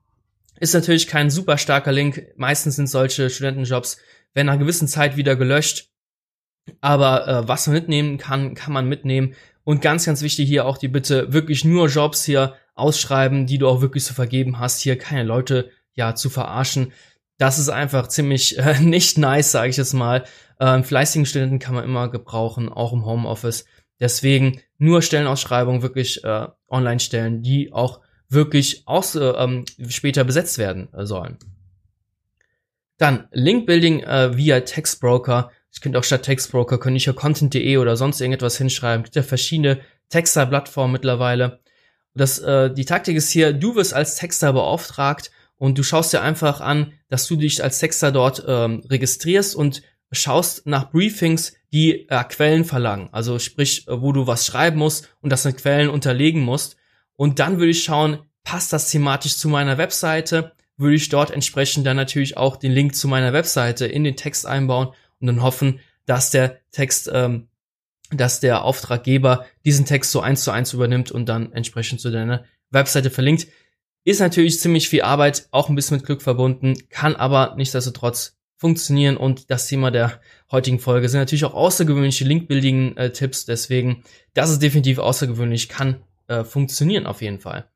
Ist 0.61 0.73
natürlich 0.73 1.07
kein 1.07 1.29
super 1.29 1.57
starker 1.57 1.91
Link. 1.91 2.23
Meistens 2.37 2.77
sind 2.77 2.87
solche 2.87 3.29
Studentenjobs, 3.29 3.97
werden 4.33 4.45
nach 4.45 4.53
einer 4.53 4.61
gewissen 4.61 4.87
Zeit 4.87 5.17
wieder 5.17 5.35
gelöscht. 5.35 5.89
Aber 6.79 7.27
äh, 7.27 7.47
was 7.49 7.67
man 7.67 7.73
mitnehmen 7.73 8.17
kann, 8.17 8.53
kann 8.53 8.71
man 8.71 8.87
mitnehmen. 8.87 9.35
Und 9.69 9.83
ganz, 9.83 10.03
ganz 10.03 10.23
wichtig 10.23 10.49
hier 10.49 10.65
auch 10.65 10.79
die 10.79 10.87
Bitte, 10.87 11.31
wirklich 11.31 11.63
nur 11.63 11.89
Jobs 11.89 12.23
hier 12.23 12.55
ausschreiben, 12.73 13.45
die 13.45 13.59
du 13.59 13.67
auch 13.67 13.81
wirklich 13.81 14.03
zu 14.03 14.15
vergeben 14.15 14.57
hast. 14.57 14.79
Hier 14.79 14.97
keine 14.97 15.21
Leute 15.21 15.69
ja 15.93 16.15
zu 16.15 16.31
verarschen. 16.31 16.91
Das 17.37 17.59
ist 17.59 17.69
einfach 17.69 18.07
ziemlich 18.07 18.57
äh, 18.57 18.79
nicht 18.79 19.19
nice, 19.19 19.51
sage 19.51 19.69
ich 19.69 19.77
jetzt 19.77 19.93
mal. 19.93 20.23
Ähm, 20.59 20.83
fleißigen 20.83 21.27
Studenten 21.27 21.59
kann 21.59 21.75
man 21.75 21.83
immer 21.83 22.09
gebrauchen, 22.09 22.67
auch 22.67 22.93
im 22.93 23.05
Homeoffice. 23.05 23.65
Deswegen 23.99 24.59
nur 24.79 25.03
Stellenausschreibungen 25.03 25.83
wirklich 25.83 26.23
äh, 26.23 26.47
online 26.67 26.99
stellen, 26.99 27.43
die 27.43 27.71
auch 27.71 27.99
wirklich 28.27 28.87
aus, 28.87 29.13
äh, 29.13 29.19
ähm, 29.19 29.65
später 29.87 30.23
besetzt 30.23 30.57
werden 30.57 30.91
äh, 30.95 31.05
sollen. 31.05 31.37
Dann 32.97 33.27
Linkbuilding 33.33 33.99
äh, 33.99 34.35
via 34.35 34.61
Textbroker. 34.61 35.51
Ich 35.71 35.81
könnte 35.81 35.99
auch 35.99 36.03
statt 36.03 36.23
Textbroker, 36.23 36.77
könnte 36.77 36.97
ich 36.97 37.05
ja 37.05 37.13
Content.de 37.13 37.77
oder 37.77 37.95
sonst 37.95 38.21
irgendetwas 38.21 38.57
hinschreiben. 38.57 39.03
Es 39.03 39.07
gibt 39.07 39.15
ja 39.15 39.23
verschiedene 39.23 39.79
Texter-Plattformen 40.09 40.93
mittlerweile. 40.93 41.59
Das, 42.15 42.39
äh, 42.39 42.73
die 42.73 42.85
Taktik 42.85 43.15
ist 43.15 43.29
hier, 43.29 43.53
du 43.53 43.75
wirst 43.75 43.93
als 43.93 44.15
Texter 44.15 44.51
beauftragt 44.53 45.31
und 45.57 45.77
du 45.77 45.83
schaust 45.83 46.13
dir 46.13 46.21
einfach 46.21 46.61
an, 46.61 46.93
dass 47.07 47.27
du 47.27 47.35
dich 47.35 47.63
als 47.63 47.79
Texter 47.79 48.11
dort 48.11 48.43
ähm, 48.47 48.83
registrierst 48.89 49.55
und 49.55 49.83
schaust 50.11 50.65
nach 50.65 50.91
Briefings, 50.91 51.53
die 51.71 52.09
äh, 52.09 52.23
Quellen 52.23 52.65
verlangen. 52.65 53.09
Also 53.11 53.37
sprich, 53.39 53.87
äh, 53.87 54.01
wo 54.01 54.11
du 54.11 54.25
was 54.25 54.45
schreiben 54.45 54.79
musst 54.79 55.09
und 55.21 55.29
das 55.31 55.45
mit 55.45 55.57
Quellen 55.57 55.89
unterlegen 55.89 56.41
musst. 56.41 56.77
Und 57.15 57.39
dann 57.39 57.59
würde 57.59 57.71
ich 57.71 57.83
schauen, 57.83 58.19
passt 58.43 58.73
das 58.73 58.89
thematisch 58.89 59.37
zu 59.37 59.49
meiner 59.49 59.77
Webseite? 59.77 60.53
Würde 60.77 60.95
ich 60.95 61.09
dort 61.09 61.29
entsprechend 61.29 61.85
dann 61.85 61.97
natürlich 61.97 62.37
auch 62.37 62.55
den 62.55 62.71
Link 62.71 62.95
zu 62.95 63.07
meiner 63.07 63.33
Webseite 63.33 63.85
in 63.85 64.03
den 64.03 64.15
Text 64.15 64.45
einbauen 64.45 64.93
und 65.19 65.27
dann 65.27 65.43
hoffen, 65.43 65.79
dass 66.05 66.31
der 66.31 66.59
Text, 66.71 67.09
ähm, 67.13 67.47
dass 68.11 68.39
der 68.39 68.63
Auftraggeber 68.63 69.45
diesen 69.65 69.85
Text 69.85 70.11
so 70.11 70.21
eins 70.21 70.43
zu 70.43 70.51
eins 70.51 70.73
übernimmt 70.73 71.11
und 71.11 71.27
dann 71.27 71.53
entsprechend 71.53 72.01
zu 72.01 72.11
deiner 72.11 72.45
Webseite 72.71 73.09
verlinkt. 73.09 73.47
Ist 74.03 74.19
natürlich 74.19 74.59
ziemlich 74.59 74.89
viel 74.89 75.03
Arbeit, 75.03 75.47
auch 75.51 75.69
ein 75.69 75.75
bisschen 75.75 75.97
mit 75.97 76.05
Glück 76.05 76.21
verbunden, 76.21 76.75
kann 76.89 77.15
aber 77.15 77.53
nichtsdestotrotz 77.57 78.37
funktionieren 78.55 79.17
und 79.17 79.49
das 79.51 79.67
Thema 79.67 79.91
der 79.91 80.19
heutigen 80.51 80.79
Folge 80.79 81.07
sind 81.07 81.19
natürlich 81.19 81.45
auch 81.45 81.53
außergewöhnliche 81.53 82.25
Link-Building-Tipps, 82.25 83.45
deswegen, 83.45 84.03
das 84.33 84.49
ist 84.49 84.61
definitiv 84.61 84.99
außergewöhnlich, 84.99 85.69
kann 85.69 86.01
äh, 86.27 86.43
funktionieren 86.43 87.05
auf 87.05 87.21
jeden 87.21 87.39
Fall. 87.39 87.69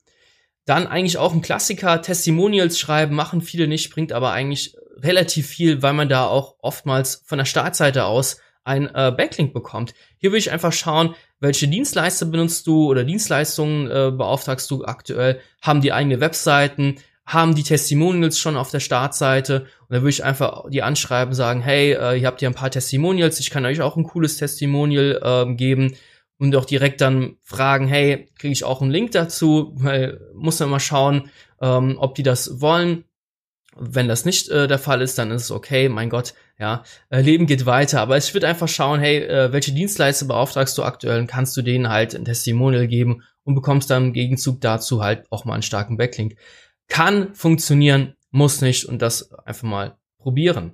Dann 0.65 0.87
eigentlich 0.87 1.17
auch 1.17 1.33
ein 1.33 1.41
Klassiker, 1.41 2.01
Testimonials 2.01 2.79
schreiben, 2.79 3.15
machen 3.15 3.41
viele 3.41 3.67
nicht, 3.67 3.93
bringt 3.93 4.11
aber 4.11 4.31
eigentlich 4.31 4.75
relativ 5.01 5.47
viel, 5.47 5.81
weil 5.81 5.93
man 5.93 6.09
da 6.09 6.27
auch 6.27 6.55
oftmals 6.59 7.23
von 7.25 7.37
der 7.37 7.45
Startseite 7.45 8.05
aus 8.05 8.37
ein 8.63 8.87
äh, 8.93 9.11
Backlink 9.15 9.53
bekommt. 9.53 9.93
Hier 10.17 10.31
will 10.31 10.39
ich 10.39 10.51
einfach 10.51 10.71
schauen, 10.71 11.15
welche 11.39 11.67
Dienstleister 11.67 12.25
benutzt 12.25 12.65
du 12.67 12.89
oder 12.89 13.03
Dienstleistungen 13.03 13.87
äh, 13.87 14.11
beauftragst 14.11 14.71
du 14.71 14.85
aktuell, 14.85 15.41
haben 15.61 15.81
die 15.81 15.91
eigene 15.91 16.21
Webseiten, 16.21 16.95
haben 17.25 17.55
die 17.55 17.63
Testimonials 17.63 18.39
schon 18.39 18.57
auf 18.57 18.71
der 18.71 18.79
Startseite? 18.79 19.67
Und 19.81 19.95
da 19.95 19.97
würde 19.97 20.09
ich 20.09 20.23
einfach 20.23 20.69
die 20.69 20.83
anschreiben, 20.83 21.33
sagen, 21.33 21.61
hey, 21.61 21.93
äh, 21.93 22.19
ihr 22.19 22.27
habt 22.27 22.39
hier 22.39 22.49
ein 22.49 22.55
paar 22.55 22.71
Testimonials, 22.71 23.39
ich 23.39 23.49
kann 23.49 23.65
euch 23.65 23.81
auch 23.81 23.97
ein 23.97 24.03
cooles 24.03 24.37
Testimonial 24.37 25.19
äh, 25.21 25.53
geben. 25.55 25.95
Und 26.39 26.55
auch 26.55 26.65
direkt 26.65 26.99
dann 26.99 27.37
fragen, 27.41 27.87
hey, 27.87 28.27
kriege 28.37 28.51
ich 28.51 28.65
auch 28.65 28.81
einen 28.81 28.91
Link 28.91 29.11
dazu, 29.11 29.73
weil 29.75 30.19
muss 30.33 30.59
man 30.59 30.69
mal 30.69 30.79
schauen, 30.79 31.29
ähm, 31.61 31.95
ob 31.97 32.15
die 32.15 32.23
das 32.23 32.59
wollen. 32.59 33.05
Wenn 33.75 34.07
das 34.07 34.25
nicht 34.25 34.49
äh, 34.49 34.67
der 34.67 34.79
Fall 34.79 35.01
ist, 35.01 35.17
dann 35.17 35.31
ist 35.31 35.43
es 35.43 35.51
okay, 35.51 35.89
mein 35.89 36.09
Gott, 36.09 36.33
ja, 36.59 36.83
äh, 37.09 37.21
Leben 37.21 37.47
geht 37.47 37.65
weiter. 37.65 38.01
Aber 38.01 38.17
ich 38.17 38.33
würde 38.33 38.47
einfach 38.47 38.67
schauen, 38.67 38.99
hey, 38.99 39.17
äh, 39.17 39.51
welche 39.51 39.73
Dienstleister 39.73 40.25
beauftragst 40.25 40.77
du 40.77 40.83
aktuell 40.83 41.19
und 41.19 41.27
kannst 41.27 41.57
du 41.57 41.61
denen 41.61 41.89
halt 41.89 42.15
ein 42.15 42.25
Testimonial 42.25 42.87
geben 42.87 43.23
und 43.43 43.55
bekommst 43.55 43.89
dann 43.89 44.05
im 44.05 44.13
Gegenzug 44.13 44.61
dazu 44.61 45.03
halt 45.03 45.25
auch 45.31 45.45
mal 45.45 45.53
einen 45.53 45.63
starken 45.63 45.97
Backlink. 45.97 46.35
Kann 46.87 47.33
funktionieren, 47.33 48.15
muss 48.31 48.61
nicht 48.61 48.85
und 48.85 49.01
das 49.01 49.33
einfach 49.33 49.67
mal 49.67 49.97
probieren. 50.17 50.73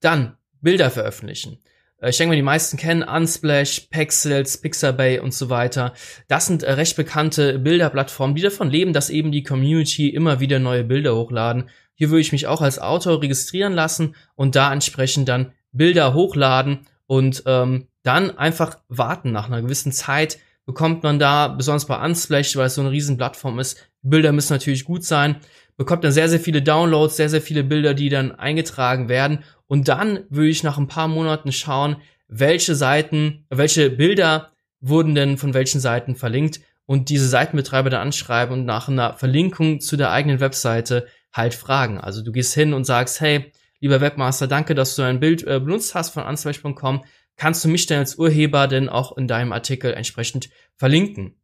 Dann 0.00 0.36
Bilder 0.60 0.90
veröffentlichen. 0.90 1.58
Äh, 2.02 2.10
ich 2.10 2.18
denke 2.18 2.32
mal, 2.32 2.36
die 2.36 2.42
meisten 2.42 2.76
kennen 2.76 3.02
Unsplash, 3.02 3.88
Pexels, 3.90 4.58
Pixabay 4.58 5.20
und 5.20 5.32
so 5.32 5.48
weiter. 5.48 5.94
Das 6.28 6.46
sind 6.46 6.62
äh, 6.62 6.72
recht 6.72 6.96
bekannte 6.96 7.58
Bilderplattformen, 7.58 8.36
die 8.36 8.42
davon 8.42 8.70
leben, 8.70 8.92
dass 8.92 9.08
eben 9.08 9.32
die 9.32 9.42
Community 9.42 10.08
immer 10.10 10.40
wieder 10.40 10.58
neue 10.58 10.84
Bilder 10.84 11.14
hochladen. 11.16 11.70
Hier 11.94 12.10
würde 12.10 12.20
ich 12.20 12.32
mich 12.32 12.46
auch 12.46 12.60
als 12.60 12.78
Autor 12.78 13.22
registrieren 13.22 13.72
lassen 13.72 14.14
und 14.34 14.56
da 14.56 14.72
entsprechend 14.72 15.28
dann 15.28 15.52
Bilder 15.72 16.14
hochladen 16.14 16.80
und 17.06 17.44
ähm, 17.46 17.86
dann 18.02 18.36
einfach 18.36 18.78
warten 18.88 19.32
nach 19.32 19.46
einer 19.46 19.62
gewissen 19.62 19.92
Zeit, 19.92 20.38
bekommt 20.66 21.02
man 21.02 21.18
da, 21.18 21.48
besonders 21.48 21.86
bei 21.86 22.02
Unsplash, 22.04 22.56
weil 22.56 22.66
es 22.66 22.74
so 22.74 22.80
eine 22.80 22.90
riesen 22.90 23.16
Plattform 23.16 23.58
ist, 23.58 23.88
Bilder 24.02 24.32
müssen 24.32 24.52
natürlich 24.52 24.84
gut 24.84 25.04
sein, 25.04 25.36
bekommt 25.76 26.04
dann 26.04 26.12
sehr, 26.12 26.28
sehr 26.28 26.40
viele 26.40 26.62
Downloads, 26.62 27.16
sehr, 27.16 27.28
sehr 27.28 27.42
viele 27.42 27.64
Bilder, 27.64 27.94
die 27.94 28.08
dann 28.08 28.32
eingetragen 28.32 29.08
werden. 29.08 29.44
Und 29.72 29.88
dann 29.88 30.26
würde 30.28 30.50
ich 30.50 30.62
nach 30.62 30.76
ein 30.76 30.86
paar 30.86 31.08
Monaten 31.08 31.50
schauen, 31.50 31.96
welche 32.28 32.74
Seiten, 32.74 33.46
welche 33.48 33.88
Bilder 33.88 34.52
wurden 34.82 35.14
denn 35.14 35.38
von 35.38 35.54
welchen 35.54 35.80
Seiten 35.80 36.14
verlinkt 36.14 36.60
und 36.84 37.08
diese 37.08 37.26
Seitenbetreiber 37.26 37.88
dann 37.88 38.02
anschreiben 38.02 38.52
und 38.52 38.66
nach 38.66 38.90
einer 38.90 39.14
Verlinkung 39.14 39.80
zu 39.80 39.96
der 39.96 40.10
eigenen 40.10 40.40
Webseite 40.40 41.06
halt 41.32 41.54
fragen. 41.54 41.98
Also 41.98 42.22
du 42.22 42.32
gehst 42.32 42.52
hin 42.52 42.74
und 42.74 42.84
sagst, 42.84 43.22
hey, 43.22 43.50
lieber 43.80 44.02
Webmaster, 44.02 44.46
danke, 44.46 44.74
dass 44.74 44.94
du 44.94 45.04
ein 45.04 45.20
Bild 45.20 45.42
äh, 45.46 45.58
benutzt 45.58 45.94
hast 45.94 46.10
von 46.10 46.24
unsplash.com 46.24 47.02
kannst 47.38 47.64
du 47.64 47.70
mich 47.70 47.86
denn 47.86 48.00
als 48.00 48.16
Urheber 48.16 48.68
denn 48.68 48.90
auch 48.90 49.16
in 49.16 49.26
deinem 49.26 49.54
Artikel 49.54 49.94
entsprechend 49.94 50.50
verlinken. 50.76 51.34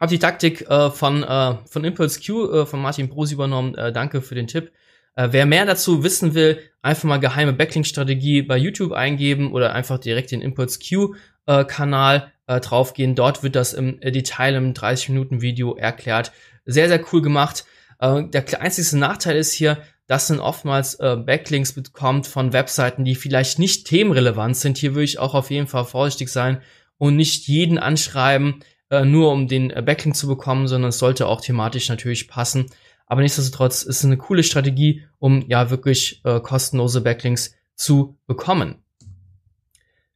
Hab 0.00 0.10
die 0.10 0.18
Taktik 0.18 0.68
äh, 0.68 0.90
von, 0.90 1.22
äh, 1.22 1.58
von 1.66 1.84
Impulse 1.84 2.20
Q 2.26 2.50
äh, 2.50 2.66
von 2.66 2.82
Martin 2.82 3.08
Bros 3.08 3.30
übernommen. 3.30 3.76
Äh, 3.76 3.92
danke 3.92 4.20
für 4.20 4.34
den 4.34 4.48
Tipp. 4.48 4.72
Äh, 5.14 5.28
wer 5.30 5.46
mehr 5.46 5.66
dazu 5.66 6.02
wissen 6.04 6.34
will, 6.34 6.58
einfach 6.80 7.04
mal 7.04 7.18
geheime 7.18 7.52
Backlink-Strategie 7.52 8.42
bei 8.42 8.56
YouTube 8.56 8.92
eingeben 8.92 9.52
oder 9.52 9.74
einfach 9.74 9.98
direkt 9.98 10.30
den 10.30 10.42
Impulse 10.42 10.78
Q-Kanal 10.78 12.32
äh, 12.46 12.60
draufgehen. 12.60 13.14
Dort 13.14 13.42
wird 13.42 13.56
das 13.56 13.72
im 13.72 14.00
Detail 14.00 14.54
im 14.54 14.74
30-Minuten-Video 14.74 15.76
erklärt. 15.76 16.32
Sehr, 16.64 16.88
sehr 16.88 17.04
cool 17.12 17.22
gemacht. 17.22 17.64
Äh, 17.98 18.24
der 18.28 18.60
einzige 18.60 18.96
Nachteil 18.98 19.36
ist 19.36 19.52
hier, 19.52 19.78
dass 20.06 20.28
man 20.28 20.40
oftmals 20.40 20.96
äh, 20.96 21.16
Backlinks 21.16 21.72
bekommt 21.72 22.26
von 22.26 22.52
Webseiten, 22.52 23.04
die 23.04 23.14
vielleicht 23.14 23.58
nicht 23.58 23.86
themenrelevant 23.86 24.56
sind. 24.56 24.76
Hier 24.78 24.94
würde 24.94 25.04
ich 25.04 25.18
auch 25.18 25.34
auf 25.34 25.50
jeden 25.50 25.68
Fall 25.68 25.84
vorsichtig 25.84 26.28
sein 26.28 26.60
und 26.98 27.16
nicht 27.16 27.48
jeden 27.48 27.78
anschreiben, 27.78 28.60
äh, 28.90 29.04
nur 29.04 29.30
um 29.32 29.48
den 29.48 29.70
äh, 29.70 29.82
Backlink 29.82 30.16
zu 30.16 30.26
bekommen, 30.26 30.68
sondern 30.68 30.90
es 30.90 30.98
sollte 30.98 31.26
auch 31.26 31.40
thematisch 31.40 31.88
natürlich 31.88 32.28
passen. 32.28 32.66
Aber 33.06 33.20
nichtsdestotrotz 33.22 33.82
ist 33.82 33.98
es 33.98 34.04
eine 34.04 34.16
coole 34.16 34.42
Strategie, 34.42 35.04
um 35.18 35.44
ja 35.48 35.70
wirklich 35.70 36.20
äh, 36.24 36.40
kostenlose 36.40 37.00
Backlinks 37.00 37.54
zu 37.74 38.18
bekommen. 38.26 38.82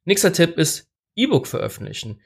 Nächster 0.04 0.32
Tipp 0.32 0.56
ist 0.56 0.88
E-Book 1.14 1.46
veröffentlichen. 1.46 2.20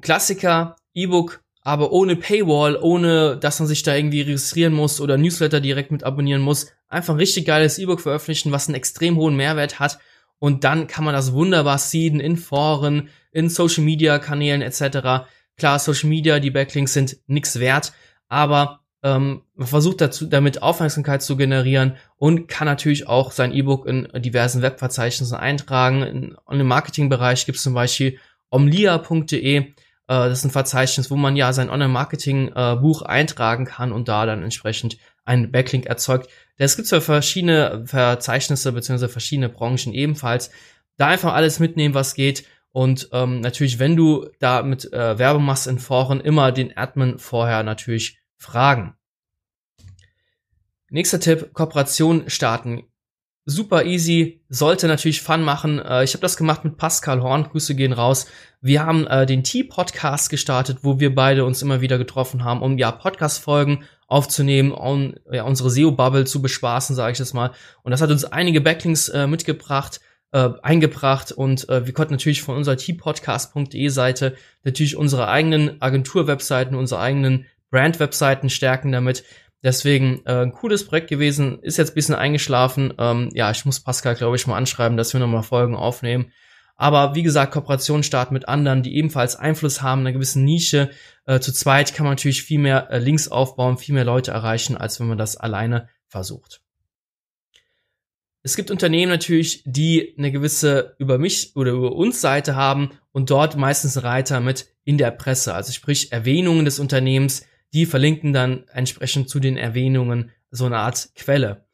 Klassiker, 0.00 0.76
E-Book 0.94 1.42
aber 1.68 1.92
ohne 1.92 2.16
Paywall, 2.16 2.76
ohne 2.80 3.36
dass 3.36 3.58
man 3.58 3.68
sich 3.68 3.82
da 3.82 3.94
irgendwie 3.94 4.22
registrieren 4.22 4.72
muss 4.72 5.02
oder 5.02 5.18
Newsletter 5.18 5.60
direkt 5.60 5.90
mit 5.90 6.02
abonnieren 6.02 6.40
muss. 6.40 6.72
Einfach 6.88 7.12
ein 7.12 7.18
richtig 7.18 7.44
geiles 7.44 7.78
E-Book 7.78 8.00
veröffentlichen, 8.00 8.52
was 8.52 8.68
einen 8.68 8.74
extrem 8.74 9.16
hohen 9.16 9.36
Mehrwert 9.36 9.78
hat. 9.78 9.98
Und 10.38 10.64
dann 10.64 10.86
kann 10.86 11.04
man 11.04 11.12
das 11.12 11.32
wunderbar 11.34 11.76
seeden 11.76 12.20
in 12.20 12.38
Foren, 12.38 13.10
in 13.32 13.50
Social 13.50 13.84
Media 13.84 14.18
Kanälen 14.18 14.62
etc. 14.62 15.28
Klar, 15.58 15.78
Social 15.78 16.08
Media, 16.08 16.40
die 16.40 16.50
Backlinks 16.50 16.94
sind 16.94 17.18
nichts 17.26 17.58
wert, 17.58 17.92
aber 18.28 18.80
ähm, 19.02 19.42
man 19.54 19.68
versucht 19.68 20.00
dazu, 20.00 20.26
damit 20.26 20.62
Aufmerksamkeit 20.62 21.22
zu 21.22 21.36
generieren 21.36 21.96
und 22.16 22.48
kann 22.48 22.66
natürlich 22.66 23.06
auch 23.06 23.30
sein 23.30 23.52
E-Book 23.52 23.86
in 23.86 24.08
diversen 24.16 24.62
Webverzeichnissen 24.62 25.36
eintragen. 25.36 26.02
In, 26.02 26.36
in 26.50 26.58
dem 26.58 26.66
Marketingbereich 26.66 27.46
gibt 27.46 27.58
es 27.58 27.64
zum 27.64 27.74
Beispiel 27.74 28.18
omlia.de 28.50 29.56
äh, 30.08 30.28
das 30.28 30.38
ist 30.38 30.44
ein 30.46 30.50
Verzeichnis, 30.50 31.10
wo 31.10 31.16
man 31.16 31.36
ja 31.36 31.52
sein 31.52 31.70
Online-Marketing-Buch 31.70 33.02
eintragen 33.02 33.66
kann 33.66 33.92
und 33.92 34.08
da 34.08 34.26
dann 34.26 34.42
entsprechend 34.42 34.96
einen 35.24 35.52
Backlink 35.52 35.86
erzeugt. 35.86 36.28
Es 36.56 36.74
gibt 36.74 36.88
zwar 36.88 37.00
verschiedene 37.00 37.84
Verzeichnisse 37.86 38.72
beziehungsweise 38.72 39.12
verschiedene 39.12 39.48
Branchen 39.48 39.92
ebenfalls. 39.92 40.50
Da 40.96 41.06
einfach 41.08 41.34
alles 41.34 41.60
mitnehmen, 41.60 41.94
was 41.94 42.14
geht. 42.14 42.44
Und 42.72 43.10
ähm, 43.12 43.40
natürlich, 43.40 43.78
wenn 43.78 43.96
du 43.96 44.28
da 44.40 44.62
mit 44.62 44.92
äh, 44.92 45.18
Werbung 45.18 45.44
machst 45.44 45.66
in 45.66 45.78
Foren, 45.78 46.20
immer 46.20 46.50
den 46.50 46.76
Admin 46.76 47.18
vorher 47.18 47.62
natürlich 47.62 48.17
fragen. 48.38 48.94
Nächster 50.90 51.20
Tipp, 51.20 51.52
Kooperation 51.52 52.30
starten 52.30 52.84
super 53.48 53.84
easy, 53.84 54.42
sollte 54.50 54.86
natürlich 54.86 55.22
Fun 55.22 55.42
machen. 55.42 55.78
Äh, 55.78 56.04
ich 56.04 56.12
habe 56.12 56.20
das 56.20 56.36
gemacht 56.36 56.64
mit 56.64 56.76
Pascal 56.76 57.22
Horn, 57.22 57.44
Grüße 57.44 57.74
gehen 57.74 57.94
raus. 57.94 58.26
Wir 58.60 58.84
haben 58.84 59.06
äh, 59.06 59.24
den 59.24 59.42
T-Podcast 59.42 60.28
gestartet, 60.28 60.78
wo 60.82 61.00
wir 61.00 61.14
beide 61.14 61.44
uns 61.44 61.62
immer 61.62 61.80
wieder 61.80 61.96
getroffen 61.96 62.44
haben, 62.44 62.62
um 62.62 62.76
ja 62.76 62.92
Podcast-Folgen 62.92 63.84
aufzunehmen, 64.06 64.72
on, 64.72 65.18
ja, 65.30 65.44
unsere 65.44 65.70
SEO-Bubble 65.70 66.26
zu 66.26 66.42
bespaßen, 66.42 66.94
sage 66.94 67.12
ich 67.12 67.18
das 67.18 67.32
mal. 67.32 67.52
Und 67.82 67.90
das 67.90 68.02
hat 68.02 68.10
uns 68.10 68.26
einige 68.26 68.60
Backlinks 68.60 69.08
äh, 69.08 69.26
mitgebracht, 69.26 70.00
äh, 70.32 70.50
eingebracht 70.62 71.32
und 71.32 71.68
äh, 71.70 71.86
wir 71.86 71.94
konnten 71.94 72.14
natürlich 72.14 72.42
von 72.42 72.56
unserer 72.56 72.76
tpodcast.de 72.76 73.88
Seite 73.88 74.36
natürlich 74.62 74.94
unsere 74.94 75.28
eigenen 75.28 75.80
Agentur-Webseiten, 75.80 76.74
unsere 76.74 77.00
eigenen 77.00 77.46
Brand-Webseiten 77.70 78.50
stärken 78.50 78.92
damit. 78.92 79.24
Deswegen 79.62 80.22
äh, 80.24 80.42
ein 80.42 80.52
cooles 80.52 80.86
Projekt 80.86 81.08
gewesen, 81.08 81.60
ist 81.62 81.78
jetzt 81.78 81.90
ein 81.90 81.94
bisschen 81.94 82.14
eingeschlafen. 82.14 82.94
Ähm, 82.98 83.30
ja, 83.34 83.50
ich 83.50 83.64
muss 83.64 83.80
Pascal, 83.80 84.14
glaube 84.14 84.36
ich, 84.36 84.46
mal 84.46 84.56
anschreiben, 84.56 84.96
dass 84.96 85.12
wir 85.12 85.20
nochmal 85.20 85.42
Folgen 85.42 85.74
aufnehmen. 85.74 86.32
Aber 86.76 87.16
wie 87.16 87.24
gesagt, 87.24 87.52
Kooperation 87.52 88.04
starten 88.04 88.34
mit 88.34 88.48
anderen, 88.48 88.84
die 88.84 88.96
ebenfalls 88.96 89.34
Einfluss 89.34 89.82
haben 89.82 90.02
in 90.02 90.06
einer 90.06 90.14
gewissen 90.14 90.44
Nische. 90.44 90.90
Äh, 91.26 91.40
zu 91.40 91.52
zweit 91.52 91.92
kann 91.92 92.04
man 92.04 92.12
natürlich 92.12 92.44
viel 92.44 92.60
mehr 92.60 92.88
äh, 92.90 92.98
Links 92.98 93.26
aufbauen, 93.26 93.78
viel 93.78 93.96
mehr 93.96 94.04
Leute 94.04 94.30
erreichen, 94.30 94.76
als 94.76 95.00
wenn 95.00 95.08
man 95.08 95.18
das 95.18 95.36
alleine 95.36 95.88
versucht. 96.06 96.60
Es 98.44 98.54
gibt 98.54 98.70
Unternehmen 98.70 99.10
natürlich, 99.10 99.64
die 99.66 100.14
eine 100.16 100.30
gewisse 100.30 100.94
über 100.98 101.18
mich 101.18 101.56
oder 101.56 101.72
über 101.72 101.92
uns 101.92 102.20
Seite 102.20 102.54
haben 102.54 102.92
und 103.10 103.30
dort 103.30 103.56
meistens 103.56 104.04
Reiter 104.04 104.38
mit 104.38 104.68
in 104.84 104.98
der 104.98 105.10
Presse, 105.10 105.54
also 105.54 105.72
sprich 105.72 106.12
Erwähnungen 106.12 106.64
des 106.64 106.78
Unternehmens, 106.78 107.44
die 107.72 107.86
verlinken 107.86 108.32
dann 108.32 108.64
entsprechend 108.72 109.28
zu 109.28 109.40
den 109.40 109.56
Erwähnungen 109.56 110.30
so 110.50 110.66
eine 110.66 110.78
Art 110.78 111.10
Quelle. 111.14 111.66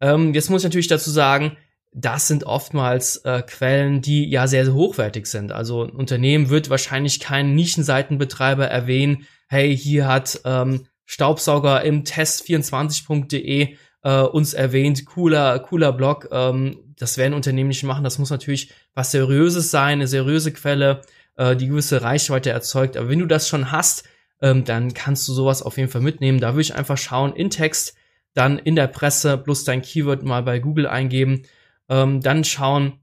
Ähm, 0.00 0.34
jetzt 0.34 0.50
muss 0.50 0.62
ich 0.62 0.64
natürlich 0.64 0.88
dazu 0.88 1.10
sagen, 1.10 1.56
das 1.92 2.28
sind 2.28 2.44
oftmals 2.44 3.16
äh, 3.18 3.42
Quellen, 3.42 4.00
die 4.00 4.28
ja 4.28 4.46
sehr, 4.46 4.64
sehr 4.64 4.74
hochwertig 4.74 5.26
sind. 5.26 5.52
Also 5.52 5.84
ein 5.84 5.90
Unternehmen 5.90 6.48
wird 6.48 6.70
wahrscheinlich 6.70 7.18
keinen 7.18 7.54
Nischenseitenbetreiber 7.54 8.66
erwähnen, 8.66 9.26
hey, 9.48 9.76
hier 9.76 10.06
hat 10.06 10.40
ähm, 10.44 10.86
Staubsauger 11.04 11.82
im 11.82 12.04
Test24.de 12.04 13.76
äh, 14.02 14.20
uns 14.22 14.54
erwähnt, 14.54 15.04
cooler, 15.06 15.58
cooler 15.58 15.92
Blog. 15.92 16.28
Ähm, 16.30 16.94
das 16.96 17.18
werden 17.18 17.34
Unternehmen 17.34 17.68
nicht 17.68 17.82
machen. 17.82 18.04
Das 18.04 18.18
muss 18.18 18.30
natürlich 18.30 18.72
was 18.94 19.10
Seriöses 19.10 19.72
sein, 19.72 19.94
eine 19.94 20.06
seriöse 20.06 20.52
Quelle, 20.52 21.02
äh, 21.36 21.56
die 21.56 21.66
gewisse 21.66 22.02
Reichweite 22.02 22.50
erzeugt. 22.50 22.96
Aber 22.96 23.08
wenn 23.08 23.18
du 23.18 23.26
das 23.26 23.48
schon 23.48 23.72
hast, 23.72 24.04
ähm, 24.40 24.64
dann 24.64 24.94
kannst 24.94 25.26
du 25.28 25.32
sowas 25.32 25.62
auf 25.62 25.76
jeden 25.76 25.90
Fall 25.90 26.00
mitnehmen. 26.00 26.40
Da 26.40 26.52
würde 26.52 26.62
ich 26.62 26.74
einfach 26.74 26.98
schauen, 26.98 27.34
in 27.34 27.50
Text, 27.50 27.94
dann 28.34 28.58
in 28.58 28.76
der 28.76 28.86
Presse 28.86 29.38
plus 29.38 29.64
dein 29.64 29.82
Keyword 29.82 30.22
mal 30.22 30.42
bei 30.42 30.58
Google 30.58 30.86
eingeben 30.86 31.42
ähm, 31.90 32.20
dann 32.22 32.44
schauen, 32.44 33.00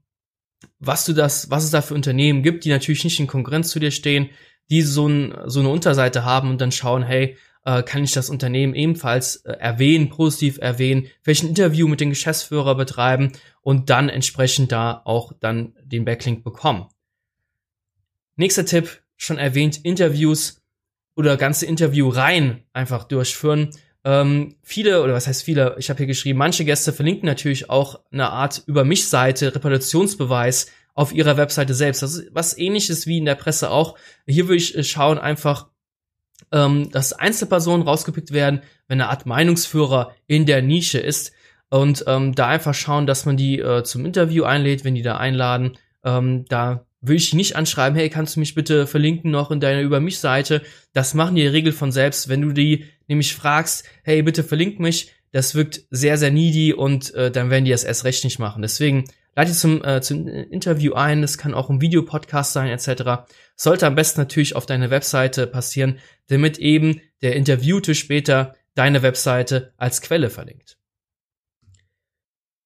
was 0.80 1.04
du 1.04 1.12
das, 1.12 1.50
was 1.50 1.62
es 1.62 1.70
da 1.70 1.82
für 1.82 1.94
Unternehmen 1.94 2.42
gibt, 2.42 2.64
die 2.64 2.70
natürlich 2.70 3.04
nicht 3.04 3.20
in 3.20 3.28
Konkurrenz 3.28 3.68
zu 3.68 3.78
dir 3.78 3.92
stehen, 3.92 4.30
die 4.70 4.82
so, 4.82 5.06
ein, 5.06 5.34
so 5.46 5.60
eine 5.60 5.68
Unterseite 5.68 6.24
haben 6.24 6.50
und 6.50 6.60
dann 6.60 6.72
schauen, 6.72 7.04
hey, 7.04 7.36
äh, 7.64 7.82
kann 7.82 8.02
ich 8.02 8.12
das 8.12 8.30
Unternehmen 8.30 8.74
ebenfalls 8.74 9.36
äh, 9.36 9.52
erwähnen, 9.52 10.08
positiv 10.08 10.58
erwähnen, 10.58 11.06
welchen 11.22 11.48
Interview 11.48 11.86
mit 11.86 12.00
dem 12.00 12.10
Geschäftsführer 12.10 12.74
betreiben 12.74 13.32
und 13.60 13.90
dann 13.90 14.08
entsprechend 14.08 14.72
da 14.72 15.02
auch 15.04 15.32
dann 15.38 15.74
den 15.84 16.04
Backlink 16.04 16.42
bekommen. 16.42 16.86
Nächster 18.36 18.64
Tipp, 18.64 19.02
schon 19.16 19.38
erwähnt, 19.38 19.84
Interviews 19.84 20.57
oder 21.18 21.36
ganze 21.36 21.66
Interviewreihen 21.66 22.62
einfach 22.72 23.02
durchführen. 23.02 23.70
Ähm, 24.04 24.54
viele, 24.62 25.02
oder 25.02 25.14
was 25.14 25.26
heißt 25.26 25.42
viele, 25.42 25.74
ich 25.76 25.90
habe 25.90 25.96
hier 25.98 26.06
geschrieben, 26.06 26.38
manche 26.38 26.64
Gäste 26.64 26.92
verlinken 26.92 27.26
natürlich 27.26 27.68
auch 27.68 27.98
eine 28.12 28.30
Art 28.30 28.62
über 28.66 28.84
mich 28.84 29.08
Seite, 29.08 29.52
Reputationsbeweis 29.52 30.70
auf 30.94 31.12
ihrer 31.12 31.36
Webseite 31.36 31.74
selbst. 31.74 32.02
Das 32.02 32.14
ist 32.14 32.30
was 32.32 32.56
ähnliches 32.56 33.08
wie 33.08 33.18
in 33.18 33.24
der 33.24 33.34
Presse 33.34 33.72
auch. 33.72 33.98
Hier 34.28 34.46
würde 34.46 34.58
ich 34.58 34.78
äh, 34.78 34.84
schauen 34.84 35.18
einfach, 35.18 35.66
ähm, 36.52 36.88
dass 36.92 37.12
Einzelpersonen 37.12 37.84
rausgepickt 37.84 38.30
werden, 38.30 38.62
wenn 38.86 39.00
eine 39.00 39.10
Art 39.10 39.26
Meinungsführer 39.26 40.14
in 40.28 40.46
der 40.46 40.62
Nische 40.62 41.00
ist. 41.00 41.32
Und 41.68 42.04
ähm, 42.06 42.32
da 42.32 42.46
einfach 42.46 42.74
schauen, 42.74 43.08
dass 43.08 43.26
man 43.26 43.36
die 43.36 43.58
äh, 43.58 43.82
zum 43.82 44.06
Interview 44.06 44.44
einlädt, 44.44 44.84
wenn 44.84 44.94
die 44.94 45.02
da 45.02 45.16
einladen. 45.16 45.76
Ähm, 46.04 46.44
da 46.48 46.86
will 47.00 47.16
ich 47.16 47.34
nicht 47.34 47.56
anschreiben, 47.56 47.96
hey, 47.96 48.10
kannst 48.10 48.36
du 48.36 48.40
mich 48.40 48.54
bitte 48.54 48.86
verlinken 48.86 49.30
noch 49.30 49.50
in 49.50 49.60
deiner 49.60 49.82
Über 49.82 50.00
mich 50.00 50.18
Seite? 50.18 50.62
Das 50.92 51.14
machen 51.14 51.36
die 51.36 51.42
in 51.42 51.46
der 51.46 51.54
Regel 51.54 51.72
von 51.72 51.92
selbst. 51.92 52.28
Wenn 52.28 52.42
du 52.42 52.52
die 52.52 52.86
nämlich 53.06 53.34
fragst, 53.34 53.84
hey, 54.02 54.22
bitte 54.22 54.42
verlink 54.42 54.80
mich, 54.80 55.12
das 55.32 55.54
wirkt 55.54 55.82
sehr, 55.90 56.16
sehr 56.16 56.30
needy 56.30 56.72
und 56.72 57.14
äh, 57.14 57.30
dann 57.30 57.50
werden 57.50 57.64
die 57.64 57.70
das 57.70 57.84
erst 57.84 58.04
recht 58.04 58.24
nicht 58.24 58.38
machen. 58.38 58.62
Deswegen 58.62 59.04
leite 59.36 59.52
zum, 59.52 59.84
äh, 59.84 60.00
zum 60.00 60.26
Interview 60.26 60.94
ein, 60.94 61.22
das 61.22 61.38
kann 61.38 61.54
auch 61.54 61.70
ein 61.70 61.80
Videopodcast 61.80 62.52
sein, 62.52 62.70
etc. 62.70 63.28
Sollte 63.54 63.86
am 63.86 63.94
besten 63.94 64.20
natürlich 64.20 64.56
auf 64.56 64.66
deiner 64.66 64.90
Webseite 64.90 65.46
passieren, 65.46 65.98
damit 66.28 66.58
eben 66.58 67.00
der 67.22 67.36
Interviewte 67.36 67.94
später 67.94 68.56
deine 68.74 69.02
Webseite 69.02 69.72
als 69.76 70.00
Quelle 70.00 70.30
verlinkt. 70.30 70.78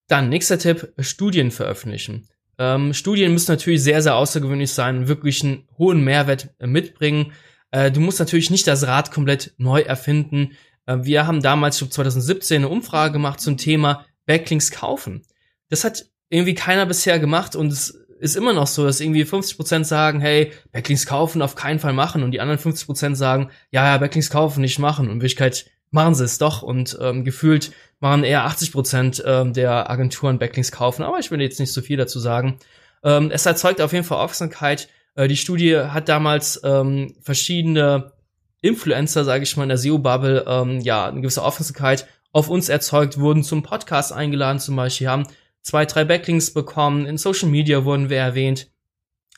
Dann, 0.09 0.29
nächster 0.29 0.59
Tipp, 0.59 0.93
Studien 0.99 1.51
veröffentlichen. 1.51 2.29
Ähm, 2.59 2.93
Studien 2.95 3.33
müssen 3.33 3.51
natürlich 3.51 3.83
sehr, 3.83 4.03
sehr 4.03 4.17
außergewöhnlich 4.17 4.73
sein 4.73 5.09
wirklich 5.09 5.43
einen 5.43 5.69
hohen 5.79 6.05
Mehrwert 6.05 6.55
äh, 6.59 6.67
mitbringen. 6.67 7.33
Äh, 7.71 7.91
du 7.91 8.01
musst 8.01 8.19
natürlich 8.19 8.51
nicht 8.51 8.67
das 8.67 8.87
Rad 8.87 9.11
komplett 9.11 9.55
neu 9.57 9.81
erfinden. 9.81 10.53
Äh, 10.87 10.99
wir 11.03 11.27
haben 11.27 11.43
damals, 11.43 11.77
ich 11.77 11.81
glaube 11.81 11.95
2017, 11.95 12.57
eine 12.59 12.69
Umfrage 12.69 13.13
gemacht 13.13 13.41
zum 13.41 13.57
Thema 13.57 14.07
Backlinks 14.27 14.71
kaufen. 14.71 15.23
Das 15.69 15.85
hat 15.85 16.07
irgendwie 16.29 16.55
keiner 16.55 16.87
bisher 16.87 17.19
gemacht 17.19 17.57
und 17.57 17.73
es 17.73 17.91
ist 18.21 18.37
immer 18.37 18.53
noch 18.53 18.69
so, 18.69 18.85
dass 18.85 19.01
irgendwie 19.01 19.25
50% 19.25 19.85
sagen, 19.85 20.21
hey, 20.21 20.53
Backlinks 20.71 21.07
kaufen, 21.07 21.43
auf 21.43 21.57
keinen 21.57 21.81
Fall 21.81 21.93
machen 21.93 22.23
und 22.23 22.31
die 22.31 22.41
anderen 22.41 22.61
50% 22.61 23.17
sagen, 23.17 23.51
ja, 23.71 23.85
ja, 23.85 23.99
Backlinks 23.99 24.31
kaufen, 24.31 24.61
nicht 24.61 24.79
machen 24.79 25.07
und 25.07 25.15
in 25.15 25.21
Wirklichkeit 25.21 25.67
machen 25.91 26.15
sie 26.15 26.25
es 26.25 26.39
doch 26.39 26.63
und 26.63 26.97
ähm, 27.01 27.25
gefühlt 27.25 27.73
machen 28.03 28.25
eher 28.25 28.45
80 28.45 28.73
Prozent 28.73 29.23
ähm, 29.25 29.53
der 29.53 29.89
Agenturen 29.89 30.41
Backlinks 30.41 30.73
kaufen, 30.73 31.05
aber 31.05 31.21
ich 31.21 31.31
will 31.31 31.41
jetzt 31.41 31.61
nicht 31.61 31.73
so 31.73 31.81
viel 31.81 31.97
dazu 31.97 32.19
sagen. 32.19 32.59
Ähm, 33.05 33.31
es 33.31 33.47
erzeugt 33.47 33.81
auf 33.81 33.93
jeden 33.93 34.05
Fall 34.05 34.19
Aufmerksamkeit. 34.19 34.89
Äh, 35.15 35.29
die 35.29 35.37
Studie 35.37 35.79
hat 35.79 36.09
damals 36.09 36.61
ähm, 36.65 37.15
verschiedene 37.23 38.13
Influencer, 38.61 39.25
sage 39.25 39.45
ich 39.45 39.57
mal, 39.57 39.63
in 39.63 39.69
der 39.69 39.79
SEO-Bubble, 39.79 40.45
ähm, 40.49 40.81
ja, 40.81 41.07
eine 41.07 41.21
gewisse 41.21 41.45
Aufmerksamkeit 41.45 42.09
auf 42.33 42.49
uns 42.49 42.69
erzeugt, 42.69 43.19
wurden 43.19 43.45
zum 43.45 43.63
Podcast 43.63 44.13
eingeladen 44.13 44.59
zum 44.59 44.75
Beispiel, 44.75 45.09
haben 45.09 45.29
zwei, 45.63 45.87
drei 45.87 46.05
Backlinks 46.05 46.53
bekommen, 46.53 47.07
in 47.07 47.19
Social 47.19 47.49
Media 47.49 47.85
wurden 47.85 48.11
wir 48.11 48.19
erwähnt. 48.19 48.69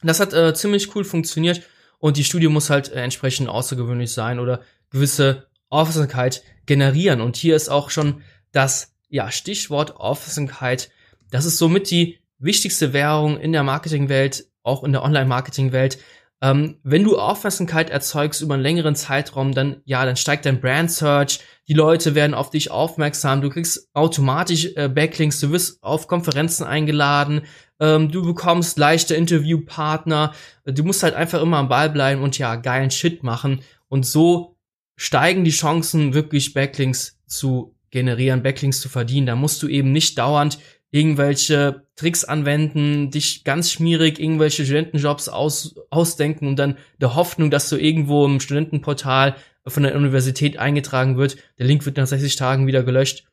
Das 0.03 0.21
hat 0.21 0.33
äh, 0.33 0.55
ziemlich 0.55 0.95
cool 0.97 1.05
funktioniert 1.05 1.61
und 1.99 2.17
die 2.17 2.25
Studie 2.25 2.49
muss 2.49 2.71
halt 2.71 2.91
äh, 2.91 3.03
entsprechend 3.03 3.51
außergewöhnlich 3.51 4.13
sein 4.13 4.39
oder 4.39 4.63
gewisse 4.89 5.49
Aufmerksamkeit 5.69 6.43
generieren. 6.65 7.21
Und 7.21 7.37
hier 7.37 7.57
ist 7.57 7.69
auch 7.69 7.91
schon 7.91 8.23
das 8.55 8.95
ja, 9.09 9.31
Stichwort 9.31 9.97
Aufmerksamkeit. 9.97 10.91
Das 11.31 11.45
ist 11.45 11.59
somit 11.59 11.91
die 11.91 12.19
wichtigste 12.39 12.93
Währung 12.93 13.39
in 13.39 13.53
der 13.53 13.63
Marketingwelt, 13.63 14.47
auch 14.63 14.85
in 14.85 14.93
der 14.93 15.03
Online-Marketing-Welt. 15.03 15.99
Ähm, 16.41 16.79
wenn 16.83 17.05
du 17.05 17.19
Aufmerksamkeit 17.19 17.91
erzeugst 17.91 18.43
über 18.43 18.55
einen 18.55 18.63
längeren 18.63 18.97
Zeitraum, 18.97 19.53
dann 19.53 19.81
ja, 19.85 20.05
dann 20.05 20.17
steigt 20.17 20.45
dein 20.45 20.61
Brand 20.61 20.91
Search, 20.91 21.41
die 21.69 21.75
Leute 21.75 22.15
werden 22.15 22.35
auf 22.35 22.51
dich 22.51 22.71
aufmerksam, 22.71 23.41
du 23.41 23.51
kriegst 23.51 23.89
automatisch 23.95 24.71
äh, 24.77 24.89
Backlinks, 24.89 25.41
du 25.41 25.51
wirst 25.53 25.83
auf 25.83 26.07
Konferenzen 26.07 26.65
eingeladen, 26.65 27.43
ähm, 27.81 28.11
du 28.11 28.23
bekommst 28.23 28.79
leichte 28.79 29.15
Interviewpartner, 29.15 30.35
du 30.67 30.85
musst 30.85 31.03
halt 31.03 31.15
einfach 31.15 31.41
immer 31.41 31.59
am 31.59 31.69
Ball 31.69 31.89
bleiben 31.89 32.23
und 32.23 32.37
ja, 32.37 32.57
geilen 32.57 32.91
Shit 32.91 33.23
machen 33.23 33.63
und 33.89 34.05
so 34.05 34.59
steigen 34.97 35.45
die 35.45 35.51
Chancen, 35.51 36.15
wirklich 36.15 36.53
Backlinks 36.53 37.19
zu 37.27 37.74
generieren, 37.95 38.43
Backlinks 38.43 38.81
zu 38.81 38.91
verdienen. 38.91 39.27
Da 39.27 39.37
musst 39.37 39.63
du 39.63 39.69
eben 39.69 39.93
nicht 39.93 40.19
dauernd 40.19 40.59
irgendwelche 40.91 41.87
Tricks 41.97 42.25
anwenden, 42.25 43.11
dich 43.11 43.43
ganz 43.43 43.73
schmierig 43.73 44.21
irgendwelche 44.21 44.65
Studentenjobs 44.65 45.29
aus, 45.29 45.75
ausdenken 45.91 46.47
und 46.47 46.57
dann 46.57 46.77
der 47.01 47.15
Hoffnung, 47.15 47.51
dass 47.51 47.69
du 47.69 47.77
irgendwo 47.77 48.27
im 48.27 48.39
Studentenportal 48.39 49.37
von 49.67 49.83
der 49.83 49.97
Universität 49.97 50.59
eingetragen 50.59 51.17
wird. 51.17 51.37
Der 51.59 51.67
Link 51.67 51.87
wird 51.87 51.97
nach 51.97 52.07
60 52.07 52.37
Tagen 52.37 52.67
wieder 52.67 52.83
gelöscht. 52.83 53.27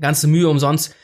Ganze 0.00 0.26
Mühe 0.26 0.48
umsonst. 0.48 0.94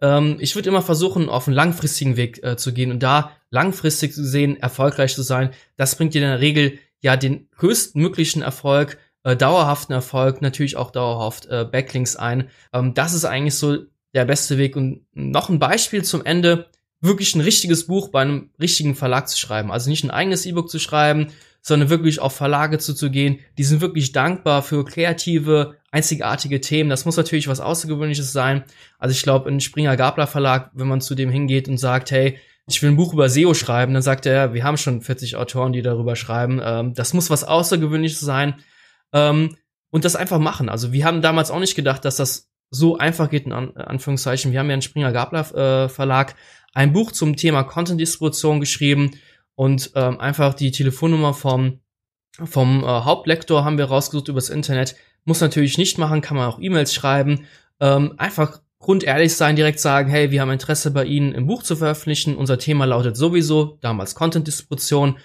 Ähm, 0.00 0.36
ich 0.38 0.54
würde 0.54 0.68
immer 0.68 0.82
versuchen, 0.82 1.28
auf 1.28 1.46
einen 1.46 1.56
langfristigen 1.56 2.16
Weg 2.16 2.42
äh, 2.42 2.56
zu 2.56 2.72
gehen 2.72 2.90
und 2.90 3.02
da 3.02 3.32
langfristig 3.50 4.14
zu 4.14 4.24
sehen, 4.24 4.56
erfolgreich 4.56 5.14
zu 5.14 5.22
sein. 5.22 5.50
Das 5.76 5.96
bringt 5.96 6.14
dir 6.14 6.22
in 6.22 6.28
der 6.28 6.40
Regel 6.40 6.78
ja 7.00 7.16
den 7.16 7.48
größtmöglichen 7.56 8.40
Erfolg 8.40 8.98
äh, 9.24 9.36
dauerhaften 9.36 9.92
Erfolg, 9.92 10.40
natürlich 10.40 10.76
auch 10.76 10.90
dauerhaft 10.90 11.46
äh, 11.46 11.64
Backlinks 11.64 12.16
ein. 12.16 12.48
Ähm, 12.72 12.94
das 12.94 13.14
ist 13.14 13.24
eigentlich 13.24 13.56
so 13.56 13.78
der 14.14 14.24
beste 14.24 14.58
Weg. 14.58 14.76
Und 14.76 15.04
noch 15.12 15.48
ein 15.48 15.58
Beispiel 15.58 16.04
zum 16.04 16.24
Ende, 16.24 16.66
wirklich 17.00 17.34
ein 17.34 17.40
richtiges 17.40 17.86
Buch 17.86 18.08
bei 18.08 18.22
einem 18.22 18.50
richtigen 18.60 18.94
Verlag 18.94 19.28
zu 19.28 19.38
schreiben. 19.38 19.72
Also 19.72 19.90
nicht 19.90 20.04
ein 20.04 20.10
eigenes 20.10 20.46
E-Book 20.46 20.70
zu 20.70 20.78
schreiben, 20.78 21.28
sondern 21.60 21.90
wirklich 21.90 22.20
auf 22.20 22.34
Verlage 22.34 22.78
zuzugehen. 22.78 23.40
Die 23.58 23.64
sind 23.64 23.80
wirklich 23.80 24.12
dankbar 24.12 24.62
für 24.62 24.84
kreative, 24.84 25.76
einzigartige 25.90 26.60
Themen. 26.60 26.90
Das 26.90 27.04
muss 27.04 27.16
natürlich 27.16 27.48
was 27.48 27.60
Außergewöhnliches 27.60 28.32
sein. 28.32 28.64
Also 28.98 29.12
ich 29.12 29.22
glaube, 29.22 29.50
ein 29.50 29.60
Springer 29.60 29.96
Gabler 29.96 30.26
Verlag, 30.26 30.70
wenn 30.74 30.88
man 30.88 31.00
zu 31.00 31.14
dem 31.14 31.30
hingeht 31.30 31.68
und 31.68 31.78
sagt, 31.78 32.10
hey, 32.10 32.38
ich 32.66 32.82
will 32.82 32.90
ein 32.90 32.96
Buch 32.96 33.12
über 33.12 33.28
SEO 33.28 33.52
schreiben, 33.52 33.92
dann 33.92 34.02
sagt 34.02 34.24
er, 34.24 34.54
wir 34.54 34.64
haben 34.64 34.78
schon 34.78 35.02
40 35.02 35.36
Autoren, 35.36 35.72
die 35.72 35.82
darüber 35.82 36.16
schreiben. 36.16 36.60
Ähm, 36.62 36.94
das 36.94 37.12
muss 37.12 37.30
was 37.30 37.44
Außergewöhnliches 37.44 38.20
sein. 38.20 38.54
Ähm, 39.12 39.56
und 39.90 40.04
das 40.04 40.16
einfach 40.16 40.40
machen. 40.40 40.68
Also 40.68 40.92
wir 40.92 41.04
haben 41.04 41.22
damals 41.22 41.50
auch 41.52 41.60
nicht 41.60 41.76
gedacht, 41.76 42.04
dass 42.04 42.16
das 42.16 42.50
so 42.70 42.98
einfach 42.98 43.30
geht, 43.30 43.46
in 43.46 43.52
Anführungszeichen. 43.52 44.50
Wir 44.50 44.58
haben 44.58 44.68
ja 44.68 44.74
in 44.74 44.82
Springer 44.82 45.12
Gabler 45.12 45.84
äh, 45.84 45.88
Verlag 45.88 46.34
ein 46.72 46.92
Buch 46.92 47.12
zum 47.12 47.36
Thema 47.36 47.62
Content-Distribution 47.62 48.58
geschrieben 48.58 49.12
und 49.54 49.92
ähm, 49.94 50.18
einfach 50.18 50.54
die 50.54 50.72
Telefonnummer 50.72 51.32
vom, 51.32 51.80
vom 52.44 52.82
äh, 52.82 52.86
Hauptlektor 52.86 53.64
haben 53.64 53.78
wir 53.78 53.84
rausgesucht 53.84 54.28
übers 54.28 54.50
Internet. 54.50 54.96
Muss 55.24 55.40
natürlich 55.40 55.78
nicht 55.78 55.98
machen, 55.98 56.20
kann 56.20 56.36
man 56.36 56.48
auch 56.48 56.58
E-Mails 56.58 56.92
schreiben. 56.92 57.46
Ähm, 57.80 58.14
einfach 58.18 58.60
grundehrlich 58.80 59.34
sein, 59.34 59.56
direkt 59.56 59.80
sagen, 59.80 60.10
hey, 60.10 60.30
wir 60.30 60.40
haben 60.40 60.50
Interesse 60.50 60.90
bei 60.90 61.04
Ihnen 61.04 61.32
im 61.32 61.46
Buch 61.46 61.62
zu 61.62 61.76
veröffentlichen. 61.76 62.36
Unser 62.36 62.58
Thema 62.58 62.84
lautet 62.84 63.16
sowieso, 63.16 63.78
damals 63.80 64.14
Content-Distribution. 64.14 65.18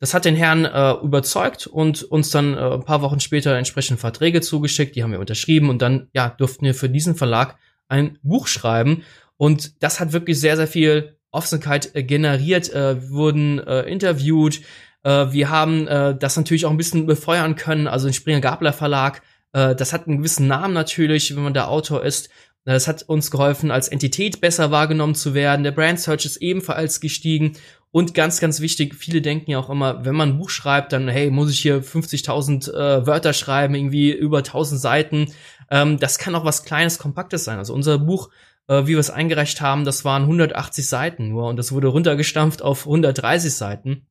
Das 0.00 0.14
hat 0.14 0.24
den 0.24 0.34
Herrn 0.34 0.64
äh, 0.64 0.92
überzeugt 1.04 1.66
und 1.66 2.02
uns 2.02 2.30
dann 2.30 2.54
äh, 2.54 2.60
ein 2.60 2.84
paar 2.84 3.02
Wochen 3.02 3.20
später 3.20 3.56
entsprechend 3.56 4.00
Verträge 4.00 4.40
zugeschickt, 4.40 4.96
die 4.96 5.02
haben 5.02 5.12
wir 5.12 5.20
unterschrieben 5.20 5.68
und 5.68 5.82
dann 5.82 6.08
ja 6.12 6.30
durften 6.30 6.64
wir 6.64 6.74
für 6.74 6.88
diesen 6.88 7.14
Verlag 7.14 7.56
ein 7.88 8.18
Buch 8.22 8.46
schreiben. 8.46 9.02
Und 9.36 9.82
das 9.82 10.00
hat 10.00 10.12
wirklich 10.12 10.40
sehr 10.40 10.56
sehr 10.56 10.66
viel 10.66 11.16
Offenheit 11.30 11.94
äh, 11.94 12.02
generiert, 12.02 12.72
äh, 12.72 13.10
wurden 13.10 13.58
äh, 13.58 13.82
interviewt, 13.82 14.62
äh, 15.02 15.32
wir 15.32 15.50
haben 15.50 15.86
äh, 15.86 16.16
das 16.16 16.36
natürlich 16.36 16.66
auch 16.66 16.70
ein 16.70 16.76
bisschen 16.76 17.06
befeuern 17.06 17.54
können, 17.54 17.86
also 17.86 18.06
den 18.06 18.14
Springer 18.14 18.40
Gabler 18.40 18.72
Verlag, 18.72 19.22
äh, 19.52 19.74
das 19.74 19.92
hat 19.92 20.06
einen 20.06 20.18
gewissen 20.18 20.46
Namen 20.46 20.74
natürlich, 20.74 21.34
wenn 21.34 21.42
man 21.42 21.54
der 21.54 21.68
Autor 21.68 22.04
ist. 22.04 22.30
Das 22.66 22.86
hat 22.86 23.02
uns 23.04 23.30
geholfen, 23.30 23.70
als 23.70 23.88
Entität 23.88 24.40
besser 24.42 24.70
wahrgenommen 24.70 25.14
zu 25.14 25.32
werden. 25.32 25.64
Der 25.64 25.70
Brand 25.70 25.98
Search 25.98 26.26
ist 26.26 26.36
ebenfalls 26.36 27.00
gestiegen 27.00 27.54
und 27.92 28.14
ganz, 28.14 28.40
ganz 28.40 28.60
wichtig, 28.60 28.94
viele 28.94 29.20
denken 29.20 29.50
ja 29.50 29.58
auch 29.58 29.68
immer, 29.68 30.04
wenn 30.04 30.14
man 30.14 30.30
ein 30.30 30.38
Buch 30.38 30.50
schreibt, 30.50 30.92
dann, 30.92 31.08
hey, 31.08 31.30
muss 31.30 31.50
ich 31.50 31.58
hier 31.58 31.82
50.000 31.82 32.72
äh, 32.72 33.06
Wörter 33.06 33.32
schreiben, 33.32 33.74
irgendwie 33.74 34.12
über 34.12 34.38
1000 34.38 34.80
Seiten. 34.80 35.32
Ähm, 35.70 35.98
das 35.98 36.18
kann 36.18 36.36
auch 36.36 36.44
was 36.44 36.64
Kleines, 36.64 36.98
Kompaktes 36.98 37.44
sein. 37.44 37.58
Also 37.58 37.74
unser 37.74 37.98
Buch, 37.98 38.30
äh, 38.68 38.82
wie 38.82 38.90
wir 38.92 39.00
es 39.00 39.10
eingereicht 39.10 39.60
haben, 39.60 39.84
das 39.84 40.04
waren 40.04 40.22
180 40.22 40.88
Seiten 40.88 41.30
nur 41.30 41.48
und 41.48 41.56
das 41.56 41.72
wurde 41.72 41.88
runtergestampft 41.88 42.62
auf 42.62 42.86
130 42.86 43.52
Seiten. 43.52 44.06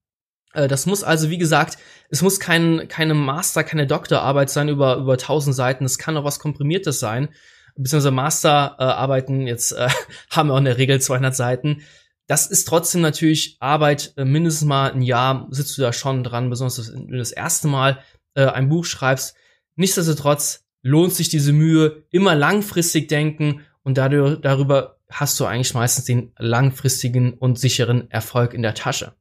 Äh, 0.53 0.67
das 0.67 0.85
muss 0.85 1.03
also, 1.03 1.29
wie 1.29 1.37
gesagt, 1.37 1.77
es 2.09 2.21
muss 2.21 2.41
kein, 2.41 2.89
keine 2.89 3.13
Master, 3.13 3.63
keine 3.63 3.87
Doktorarbeit 3.87 4.49
sein 4.49 4.67
über, 4.67 4.97
über 4.97 5.13
1000 5.13 5.55
Seiten. 5.55 5.85
Es 5.85 5.97
kann 5.97 6.17
auch 6.17 6.25
was 6.25 6.39
Komprimiertes 6.39 6.99
sein. 6.99 7.29
Beziehungsweise 7.77 8.11
Masterarbeiten, 8.11 9.47
äh, 9.47 9.51
jetzt 9.51 9.71
äh, 9.71 9.87
haben 10.31 10.49
wir 10.49 10.55
auch 10.55 10.59
in 10.59 10.65
der 10.65 10.77
Regel 10.77 10.99
200 10.99 11.33
Seiten 11.33 11.83
das 12.29 12.45
ist 12.45 12.67
trotzdem 12.67 13.01
natürlich 13.01 13.57
Arbeit, 13.59 14.13
äh, 14.15 14.23
mindestens 14.23 14.67
mal 14.67 14.91
ein 14.91 15.01
Jahr 15.01 15.47
sitzt 15.49 15.75
du 15.75 15.81
da 15.81 15.91
schon 15.91 16.23
dran, 16.23 16.51
besonders 16.51 16.93
wenn 16.93 17.07
du 17.07 17.17
das 17.17 17.31
erste 17.31 17.67
Mal 17.67 18.03
äh, 18.35 18.45
ein 18.45 18.69
Buch 18.69 18.85
schreibst. 18.85 19.35
Nichtsdestotrotz 19.75 20.63
lohnt 20.83 21.11
sich 21.11 21.29
diese 21.29 21.53
Mühe, 21.53 22.03
immer 22.11 22.35
langfristig 22.35 23.07
denken 23.07 23.61
und 23.81 23.97
dadurch, 23.97 24.39
darüber 24.41 24.97
hast 25.09 25.39
du 25.39 25.45
eigentlich 25.45 25.73
meistens 25.73 26.05
den 26.05 26.31
langfristigen 26.37 27.33
und 27.33 27.57
sicheren 27.57 28.11
Erfolg 28.11 28.53
in 28.53 28.61
der 28.61 28.75
Tasche. 28.75 29.13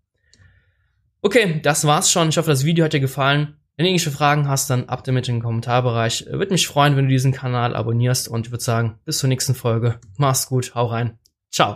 Okay, 1.23 1.61
das 1.63 1.87
war's 1.87 2.13
schon. 2.13 2.29
Ich 2.29 2.37
hoffe, 2.37 2.51
das 2.51 2.67
Video 2.67 2.85
hat 2.85 2.93
dir 2.93 3.01
gefallen. 3.01 3.57
Wenn 3.77 3.85
du 3.85 3.91
irgendwelche 3.91 4.11
Fragen 4.11 4.49
hast, 4.49 4.69
dann 4.69 4.91
ab 4.91 5.03
damit 5.05 5.29
in 5.29 5.37
den 5.37 5.43
Kommentarbereich. 5.43 6.27
Würde 6.29 6.53
mich 6.53 6.69
freuen, 6.69 6.95
wenn 6.97 7.07
du 7.07 7.11
diesen 7.11 7.33
Kanal 7.33 7.75
abonnierst 7.75 8.29
und 8.29 8.49
ich 8.49 8.53
würde 8.53 8.65
sagen, 8.65 8.99
bis 9.07 9.17
zur 9.17 9.29
nächsten 9.31 9.55
Folge. 9.55 9.99
Mach's 10.19 10.47
gut, 10.47 10.75
hau 10.75 10.87
rein. 10.87 11.19
Ciao. 11.51 11.75